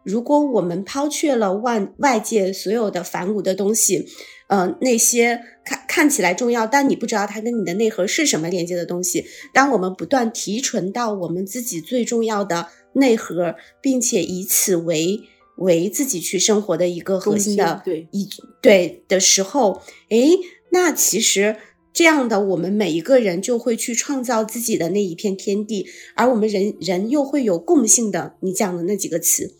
[0.02, 4.04] 如果我们抛却了外外界所有的繁芜的东西，
[4.48, 9.24] 呃，那些看看起来重要，但你不知道它跟你的内核是什么连接的东西。
[9.54, 15.20] 当我们不断提纯到我们自己最重要的内核，并且以此为
[15.58, 18.28] 为自己去生活的一个核心的对一
[18.60, 20.32] 对的时候，诶，
[20.72, 21.54] 那其实。
[21.98, 25.84] 这样的，我们每一个人就会去创造自己的那一片天地，
[26.14, 28.34] 而我们人人又会有共性的。
[28.38, 29.56] 你讲的那几个词，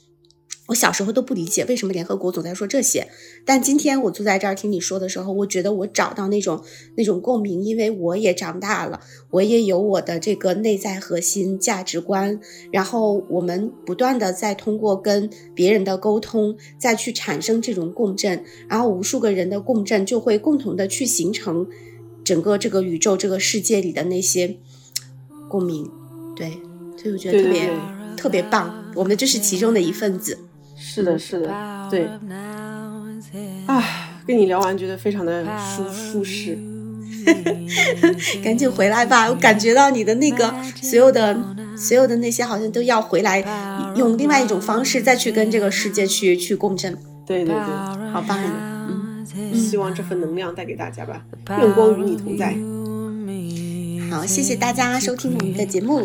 [0.69, 3.09] 我小时候都不理解为什么联合国总在说这些，
[3.45, 6.63] 但今天我坐在这儿听你说的时候，我觉得我找到那种
[6.97, 9.01] 那种共鸣，因为我也长大了，
[9.31, 12.39] 我也有我的这个内在核心价值观，
[12.71, 21.67] 然后我们不断的在通过跟别人的沟通，再去产生这种共振，然后无数个人的共振就会共同的去形成。
[22.29, 24.59] 整个这个宇宙、这个世界里的那些
[25.49, 25.91] 共鸣，
[26.37, 26.51] 对，
[26.95, 27.71] 所以我觉得特别
[28.19, 28.85] 特别棒。
[28.95, 30.37] 我们就是其中的一份子。
[30.77, 31.49] 是的，是的，
[31.91, 32.07] 对。
[33.67, 33.83] 啊，
[34.27, 36.59] 跟你聊完觉得非常的舒舒适。
[38.45, 39.29] 赶紧回来吧！
[39.33, 41.35] 我感觉到你的那个所有的
[41.77, 43.43] 所有的那些好像都要回来，
[43.97, 46.95] 用另外一种方式再去跟这个世界去去共振。
[47.27, 48.39] 对对对，好棒！
[49.55, 52.55] 希望这份能量带给大家吧，愿光与你同在。
[54.11, 55.99] 好，谢谢大家收听我们的节目。
[55.99, 56.05] 好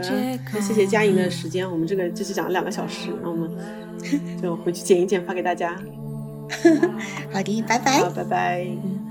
[0.00, 3.50] 的，那谢谢佳莹的时间，我们这个就是讲了两个小时，那我们
[4.40, 5.76] 就回去剪一剪发给大家。
[7.32, 7.98] 好的，拜拜。
[7.98, 9.05] 好，拜拜。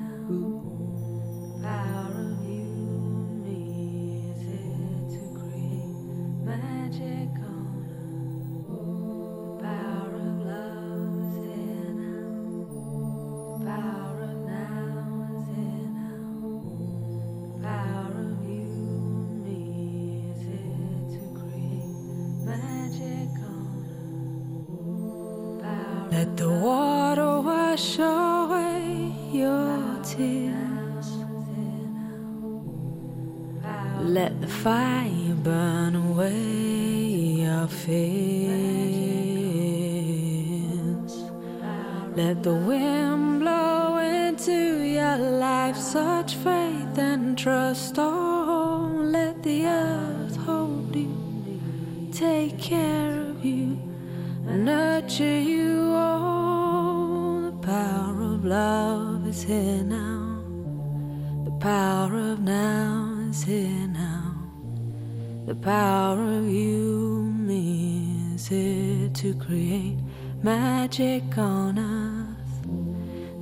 [70.46, 72.60] Magic on us.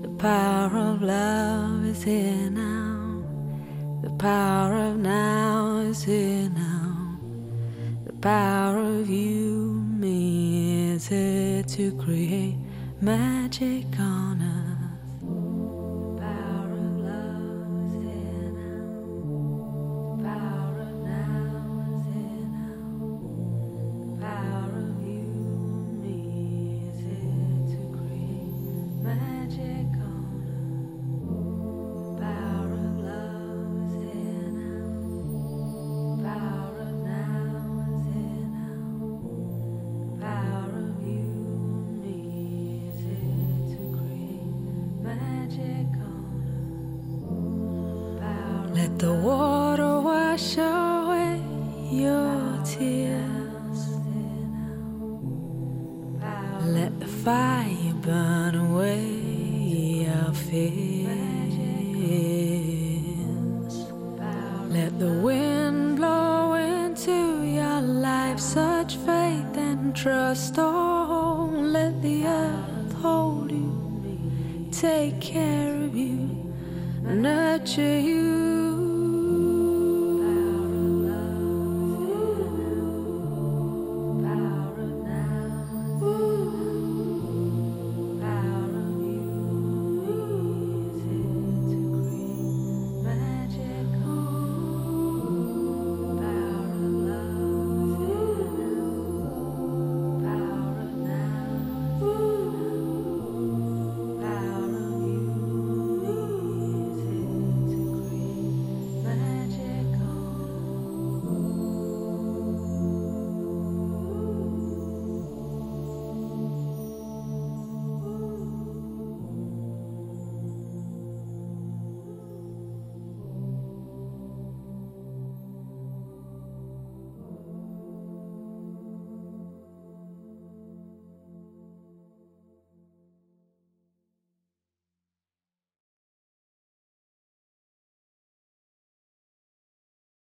[0.03, 3.21] The power of love is here now.
[4.01, 7.19] The power of now is here now.
[8.05, 12.55] The power of you me, is it to create
[13.01, 14.52] magic on earth.